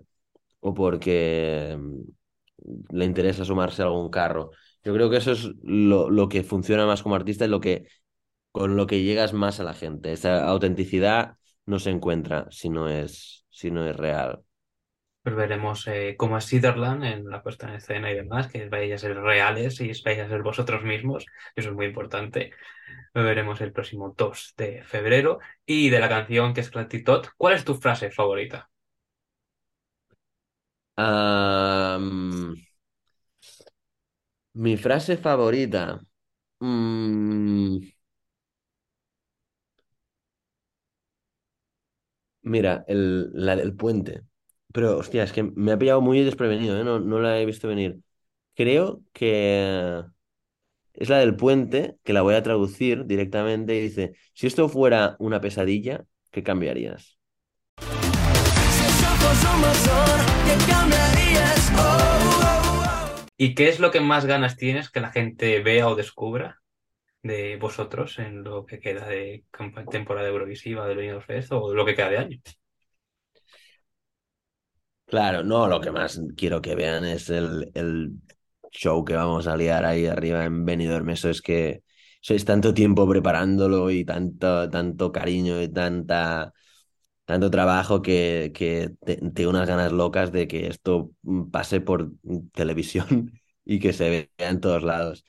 o 0.64 0.74
porque 0.74 1.78
mm, 1.78 2.96
le 2.98 3.06
interesa 3.06 3.46
sumarse 3.46 3.82
a 3.82 3.86
algún 3.86 4.10
carro. 4.10 4.52
Yo 4.84 4.94
creo 4.94 5.10
que 5.10 5.18
eso 5.18 5.32
es 5.34 5.50
lo, 5.64 6.10
lo 6.10 6.30
que 6.30 6.44
funciona 6.44 6.86
más 6.86 7.04
como 7.04 7.16
artista 7.16 7.46
y 7.46 7.50
lo 7.50 7.60
que 7.60 7.86
con 8.52 8.76
lo 8.78 8.88
que 8.88 9.04
llegas 9.04 9.34
más 9.34 9.60
a 9.60 9.64
la 9.64 9.74
gente. 9.74 10.14
Esa 10.14 10.46
autenticidad 10.48 11.38
no 11.66 11.80
se 11.80 11.90
encuentra 11.90 12.48
si 12.52 12.70
no 12.70 12.88
es, 12.88 13.46
si 13.50 13.72
no 13.72 13.88
es 13.88 13.96
real. 13.98 14.44
Pues 15.24 15.36
veremos 15.36 15.88
eh, 15.88 16.16
cómo 16.18 16.38
es 16.38 16.46
Sutherland 16.46 17.04
en 17.04 17.30
la 17.30 17.42
puesta 17.42 17.68
en 17.68 17.76
escena 17.76 18.12
y 18.12 18.16
demás, 18.16 18.48
que 18.48 18.68
vais 18.70 18.94
a 18.94 18.98
ser 18.98 19.16
reales 19.18 19.80
y 19.82 19.92
vais 20.04 20.20
a 20.20 20.28
ser 20.28 20.44
vosotros 20.44 20.84
mismos. 20.84 21.26
Eso 21.56 21.70
es 21.70 21.76
muy 21.76 21.86
importante. 21.88 22.52
Lo 23.14 23.24
veremos 23.24 23.62
el 23.62 23.72
próximo 23.74 24.14
2 24.18 24.54
de 24.58 24.84
febrero. 24.84 25.40
Y 25.66 25.90
de 25.90 26.00
la 26.00 26.10
canción 26.10 26.54
que 26.54 26.62
es 26.62 26.70
Clatitot, 26.70 27.30
¿cuál 27.38 27.56
es 27.56 27.66
tu 27.66 27.76
frase 27.76 28.12
favorita? 28.12 28.70
Mi 34.54 34.78
frase 34.78 35.18
favorita. 35.18 36.00
Mm, 36.60 37.80
mira, 42.42 42.84
el, 42.88 43.32
la 43.34 43.56
del 43.56 43.76
puente. 43.76 44.22
Pero, 44.74 44.98
hostia, 44.98 45.24
es 45.24 45.32
que 45.34 45.44
me 45.44 45.72
ha 45.72 45.78
pillado 45.78 46.02
muy 46.02 46.22
desprevenido, 46.24 46.80
¿eh? 46.80 46.84
No, 46.84 47.00
no 47.00 47.20
la 47.20 47.40
he 47.40 47.46
visto 47.46 47.68
venir. 47.68 48.00
Creo 48.56 49.04
que 49.14 50.04
es 50.94 51.10
la 51.10 51.20
del 51.20 51.36
puente, 51.36 51.98
que 52.04 52.14
la 52.14 52.22
voy 52.22 52.36
a 52.36 52.44
traducir 52.44 53.06
directamente 53.06 53.76
y 53.76 53.82
dice, 53.82 54.14
si 54.34 54.48
esto 54.48 54.70
fuera 54.70 55.16
una 55.20 55.42
pesadilla, 55.42 56.06
¿qué 56.32 56.44
cambiarías? 56.44 57.18
¿Y 63.38 63.56
qué 63.56 63.68
es 63.68 63.80
lo 63.80 63.92
que 63.92 64.00
más 64.00 64.26
ganas 64.26 64.56
tienes 64.56 64.90
que 64.90 65.02
la 65.02 65.12
gente 65.12 65.60
vea 65.60 65.90
o 65.90 65.96
descubra 65.96 66.62
de 67.24 67.58
vosotros 67.58 68.18
en 68.20 68.44
lo 68.44 68.66
que 68.66 68.80
queda 68.80 69.08
de 69.08 69.44
temporada 69.92 70.30
Eurovisiva, 70.30 70.88
del 70.88 70.98
Benidorm 70.98 71.26
Fest 71.26 71.52
o 71.52 71.74
lo 71.74 71.86
que 71.86 71.96
queda 71.96 72.10
de 72.10 72.18
año? 72.18 72.40
Claro, 75.06 75.44
no, 75.44 75.68
lo 75.68 75.82
que 75.82 75.92
más 75.92 76.22
quiero 76.38 76.62
que 76.62 76.76
vean 76.76 77.06
es 77.06 77.30
el, 77.30 77.70
el 77.74 78.12
show 78.72 79.04
que 79.04 79.16
vamos 79.16 79.48
a 79.48 79.58
liar 79.58 79.86
ahí 79.86 80.06
arriba 80.06 80.46
en 80.46 80.64
Benidorm. 80.66 81.10
Eso 81.10 81.30
es 81.30 81.42
que 81.42 81.84
sois 82.22 82.46
tanto 82.46 82.74
tiempo 82.74 83.08
preparándolo 83.08 83.92
y 83.92 84.06
tanto, 84.06 84.70
tanto 84.70 85.12
cariño 85.12 85.62
y 85.62 85.68
tanta, 85.68 86.54
tanto 87.26 87.50
trabajo 87.52 88.02
que, 88.02 88.52
que 88.56 89.48
unas 89.48 89.68
ganas 89.68 89.92
locas 89.92 90.32
de 90.32 90.48
que 90.48 90.68
esto 90.68 91.12
mm, 91.24 91.50
pase 91.52 91.82
por 91.82 92.12
televisión 92.54 93.40
y 93.66 93.80
que 93.80 93.94
se 93.94 94.10
vea 94.38 94.50
en 94.50 94.60
todos 94.62 94.84
lados. 94.84 95.26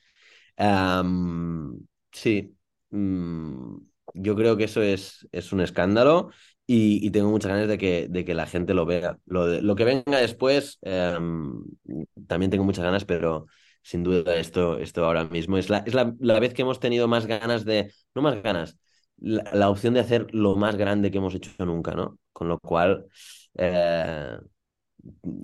Sí, 2.11 2.57
mm, 2.91 3.77
yo 4.13 4.35
creo 4.35 4.55
que 4.57 4.63
eso 4.65 4.81
es, 4.81 5.27
es 5.31 5.51
un 5.51 5.61
escándalo 5.61 6.29
y, 6.65 7.05
y 7.05 7.11
tengo 7.11 7.29
muchas 7.29 7.51
ganas 7.51 7.67
de 7.67 7.77
que, 7.77 8.07
de 8.09 8.25
que 8.25 8.33
la 8.33 8.47
gente 8.47 8.73
lo 8.73 8.85
vea. 8.85 9.17
Lo, 9.25 9.47
lo 9.61 9.75
que 9.75 9.83
venga 9.83 10.17
después, 10.19 10.79
em, 10.81 11.61
también 12.27 12.51
tengo 12.51 12.63
muchas 12.63 12.85
ganas, 12.85 13.05
pero 13.05 13.47
sin 13.83 14.03
duda 14.03 14.35
esto, 14.37 14.77
esto 14.79 15.05
ahora 15.05 15.25
mismo 15.25 15.57
es 15.57 15.69
la, 15.69 15.79
es 15.79 15.93
la, 15.93 16.15
la 16.19 16.39
vez 16.39 16.53
que 16.53 16.61
hemos 16.63 16.79
tenido 16.79 17.07
más 17.07 17.27
ganas 17.27 17.65
de, 17.65 17.93
no 18.15 18.21
más 18.21 18.41
ganas, 18.41 18.77
la, 19.17 19.43
la 19.53 19.69
opción 19.69 19.93
de 19.93 20.01
hacer 20.01 20.27
lo 20.33 20.55
más 20.55 20.75
grande 20.77 21.11
que 21.11 21.17
hemos 21.19 21.35
hecho 21.35 21.51
nunca, 21.65 21.93
¿no? 21.93 22.19
Con 22.33 22.47
lo 22.49 22.59
cual, 22.59 23.07
eh, 23.57 24.37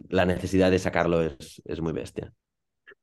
la 0.10 0.26
necesidad 0.26 0.72
de 0.72 0.80
sacarlo 0.80 1.22
es, 1.22 1.62
es 1.66 1.82
muy 1.82 1.94
bestia. 1.94 2.34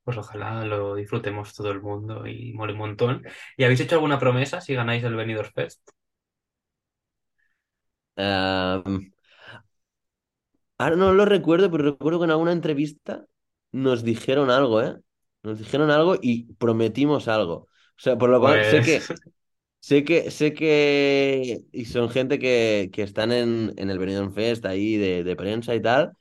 Pues 0.05 0.17
ojalá 0.19 0.65
lo 0.65 0.95
disfrutemos 0.97 1.55
todo 1.55 1.71
el 1.71 1.81
mundo 1.83 2.27
y 2.27 2.53
mole 2.53 2.73
un 2.73 2.79
montón. 2.81 3.23
¿Y 3.57 3.63
habéis 3.65 3.81
hecho 3.81 3.95
alguna 3.97 4.19
promesa 4.19 4.61
si 4.61 4.75
ganáis 4.75 5.05
el 5.05 5.15
Benidorm 5.17 5.51
Fest? 5.55 5.91
Am, 8.17 9.13
Ahora 10.79 10.97
no 10.97 11.13
lo 11.13 11.25
recuerdo, 11.25 11.71
pero 11.71 11.85
recuerdo 11.85 12.21
que 12.21 12.25
en 12.27 12.31
alguna 12.31 12.53
entrevista 12.53 13.27
nos 13.73 14.05
dijeron 14.05 14.51
algo, 14.51 14.81
¿eh? 14.83 14.97
Nos 15.43 15.59
dijeron 15.59 15.91
algo 15.91 16.17
y 16.21 16.53
prometimos 16.55 17.29
algo. 17.29 17.55
O 17.55 17.69
sea, 18.01 18.17
por 18.19 18.31
lo 18.31 18.41
cual 18.41 18.65
sé 18.65 18.83
que, 18.83 19.07
Pues, 19.07 19.09
sé 19.81 20.05
que, 20.05 20.31
sé 20.31 20.53
que, 20.55 21.65
y 21.73 21.85
son 21.87 22.11
gente 22.11 22.39
que, 22.39 22.91
que 22.93 23.03
están 23.03 23.33
en, 23.33 23.75
en 23.77 23.91
el 23.91 23.99
Benidorm 23.99 24.33
Fest 24.33 24.65
ahí 24.67 24.97
de, 24.97 25.25
de 25.25 25.37
prensa 25.37 25.75
y 25.75 25.83
tal, 25.83 26.13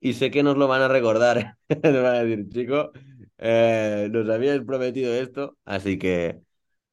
y 0.00 0.14
sé 0.14 0.30
que 0.30 0.42
nos 0.42 0.56
lo 0.56 0.68
van 0.68 0.82
a 0.82 0.88
recordar. 0.88 1.56
Nos 1.82 1.94
van 2.02 2.06
a 2.16 2.24
decir, 2.24 2.48
chico, 2.50 2.92
eh, 3.38 4.08
nos 4.12 4.28
habías 4.30 4.60
prometido 4.64 5.14
esto, 5.14 5.56
así 5.64 5.98
que 5.98 6.40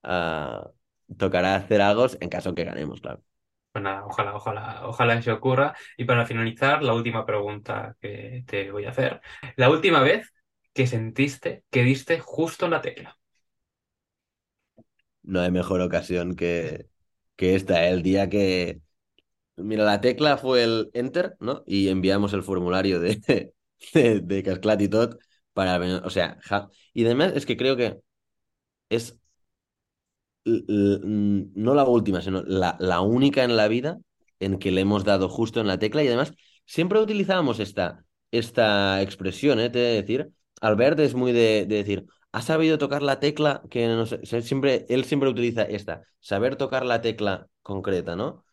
ah, 0.04 0.72
tocará 1.18 1.56
hacer 1.56 1.82
algo 1.82 2.08
en 2.22 2.30
caso 2.30 2.56
que 2.56 2.64
ganemos, 2.66 3.02
claro. 3.02 3.24
pues 3.72 3.84
nada, 3.84 4.06
ojalá, 4.06 4.36
ojalá, 4.36 4.88
ojalá 4.88 5.22
se 5.22 5.32
ocurra. 5.32 5.76
Y 5.98 6.06
para 6.06 6.26
finalizar, 6.26 6.84
la 6.84 6.94
última 6.94 7.26
pregunta 7.26 7.96
que 8.02 8.44
te 8.48 8.72
voy 8.72 8.86
a 8.86 8.92
hacer. 8.92 9.22
La 9.56 9.70
última 9.70 10.02
vez 10.02 10.32
que 10.74 10.86
sentiste 10.88 11.64
que 11.72 11.84
diste 11.84 12.20
justo 12.20 12.66
en 12.66 12.72
la 12.72 12.82
tecla. 12.82 13.18
No 15.24 15.42
hay 15.42 15.52
mejor 15.52 15.82
ocasión 15.82 16.36
que, 16.36 16.88
que 17.36 17.56
esta, 17.56 17.88
¿eh? 17.88 17.92
El 17.92 18.04
día 18.04 18.30
que... 18.30 18.82
Mira, 19.56 19.86
la 19.86 20.02
tecla 20.02 20.38
fue 20.38 20.64
el 20.64 20.90
Enter, 20.94 21.36
¿no? 21.40 21.64
Y 21.68 21.90
enviamos 21.90 22.34
el 22.34 22.44
formulario 22.44 23.00
de, 23.00 23.54
de, 23.94 24.44
Casclat 24.44 24.82
y 24.82 24.90
para... 25.54 25.80
O 26.06 26.10
sea, 26.10 26.40
y 26.94 27.06
además 27.06 27.34
es 27.36 27.46
que 27.46 27.58
creo 27.58 27.76
que 27.78 28.00
es 28.90 29.18
mm, 30.46 31.52
no 31.56 31.74
la 31.76 31.84
última, 31.86 32.22
sino 32.22 32.44
la, 32.44 32.78
la 32.80 33.02
única 33.02 33.44
en 33.44 33.56
la 33.56 33.68
vida 33.68 34.00
en 34.40 34.60
que 34.60 34.72
le 34.72 34.82
hemos 34.82 35.04
dado 35.06 35.30
justo 35.30 35.62
en 35.62 35.68
la 35.68 35.80
tecla 35.80 36.04
y 36.04 36.08
además 36.08 36.34
siempre 36.66 37.00
utilizábamos 37.00 37.60
esta, 37.60 38.06
esta 38.32 39.02
expresión, 39.02 39.60
¿eh? 39.60 39.70
De 39.70 39.80
decir, 39.80 40.32
Albert 40.62 41.00
es 41.00 41.14
muy 41.16 41.32
de 41.32 41.66
decir, 41.66 42.06
ha 42.34 42.42
sabido 42.42 42.78
tocar 42.80 43.04
la 43.04 43.20
tecla 43.20 43.62
que 43.70 43.88
no 43.88 44.06
sé, 44.08 44.42
siempre, 44.42 44.86
él 44.90 45.06
siempre 45.06 45.30
utiliza 45.30 45.62
esta, 45.64 46.02
saber 46.20 46.56
tocar 46.56 46.84
la 46.84 47.00
tecla 47.00 47.48
concreta, 47.62 48.16
¿no? 48.16 48.44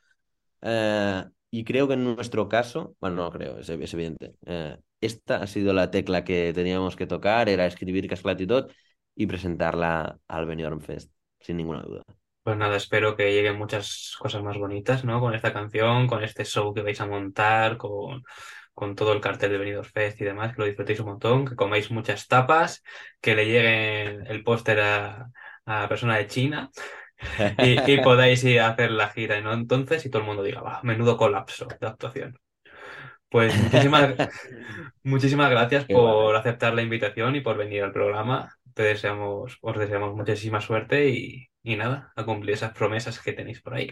Eh, 0.60 1.24
y 1.50 1.64
creo 1.64 1.88
que 1.88 1.94
en 1.94 2.04
nuestro 2.04 2.48
caso, 2.48 2.94
bueno, 3.00 3.16
no 3.16 3.30
creo, 3.30 3.58
es, 3.58 3.68
evidente, 3.70 4.34
eh, 4.44 4.76
esta 5.00 5.36
ha 5.36 5.46
sido 5.46 5.72
la 5.72 5.90
tecla 5.90 6.24
que 6.24 6.52
teníamos 6.52 6.94
que 6.94 7.06
tocar, 7.06 7.48
era 7.48 7.66
escribir 7.66 8.06
Casclat 8.06 8.40
y 8.42 8.46
tot 8.46 8.70
y 9.16 9.26
presentarla 9.26 10.18
al 10.28 10.46
Benidorm 10.46 10.80
Fest, 10.80 11.10
sin 11.40 11.56
ninguna 11.56 11.80
duda. 11.80 12.02
Pues 12.42 12.56
nada, 12.58 12.76
espero 12.76 13.16
que 13.16 13.32
lleguen 13.32 13.56
muchas 13.56 14.14
cosas 14.18 14.42
más 14.42 14.58
bonitas, 14.58 15.04
¿no? 15.04 15.20
Con 15.20 15.34
esta 15.34 15.54
canción, 15.54 16.06
con 16.06 16.22
este 16.22 16.44
show 16.44 16.74
que 16.74 16.82
vais 16.82 17.00
a 17.00 17.06
montar, 17.06 17.78
con, 17.78 18.22
con 18.74 18.94
todo 18.96 19.12
el 19.12 19.20
cartel 19.20 19.52
de 19.52 19.58
Benidorm 19.58 19.88
Fest 19.88 20.20
y 20.20 20.24
demás, 20.24 20.54
que 20.54 20.62
lo 20.62 20.66
disfrutéis 20.66 21.00
un 21.00 21.06
montón, 21.06 21.46
que 21.46 21.56
comáis 21.56 21.90
muchas 21.90 22.26
tapas, 22.28 22.82
que 23.20 23.34
le 23.34 23.46
llegue 23.46 24.04
el 24.30 24.42
póster 24.44 24.80
a, 24.80 25.30
a 25.66 25.88
persona 25.88 26.16
de 26.16 26.26
China 26.26 26.70
y, 27.58 27.92
y 27.92 27.98
podáis 28.02 28.44
ir 28.44 28.60
a 28.60 28.68
hacer 28.70 28.90
la 28.92 29.08
gira, 29.10 29.40
¿no? 29.40 29.52
Entonces, 29.52 30.04
y 30.06 30.10
todo 30.10 30.22
el 30.22 30.28
mundo 30.28 30.42
diga, 30.42 30.60
va, 30.62 30.80
menudo 30.82 31.16
colapso 31.16 31.66
de 31.80 31.86
actuación. 31.86 32.38
Pues 33.28 33.56
muchísimas, 33.56 34.14
muchísimas 35.04 35.50
gracias 35.50 35.86
Qué 35.86 35.94
por 35.94 36.36
aceptar 36.36 36.74
la 36.74 36.82
invitación 36.82 37.36
y 37.36 37.40
por 37.40 37.56
venir 37.56 37.82
al 37.84 37.92
programa. 37.92 38.56
te 38.74 38.82
deseamos, 38.84 39.58
os 39.60 39.78
deseamos 39.78 40.14
muchísima 40.14 40.60
suerte 40.60 41.10
y, 41.10 41.48
y 41.62 41.76
nada, 41.76 42.12
a 42.16 42.24
cumplir 42.24 42.54
esas 42.54 42.72
promesas 42.74 43.20
que 43.20 43.32
tenéis 43.32 43.62
por 43.62 43.74
ahí. 43.74 43.90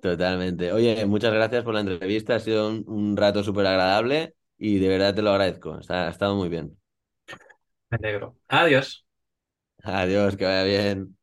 Totalmente. 0.00 0.72
Oye, 0.72 1.04
muchas 1.06 1.32
gracias 1.32 1.64
por 1.64 1.74
la 1.74 1.80
entrevista. 1.80 2.36
Ha 2.36 2.40
sido 2.40 2.68
un, 2.68 2.84
un 2.86 3.16
rato 3.16 3.42
súper 3.42 3.66
agradable 3.66 4.34
y 4.56 4.78
de 4.78 4.88
verdad 4.88 5.14
te 5.14 5.22
lo 5.22 5.30
agradezco. 5.30 5.78
Está- 5.78 6.06
ha 6.06 6.10
estado 6.10 6.36
muy 6.36 6.48
bien. 6.48 6.78
Me 7.90 7.96
alegro. 7.98 8.36
Adiós. 8.48 9.04
Adiós, 9.82 10.36
que 10.36 10.44
vaya 10.44 10.62
bien. 10.64 11.17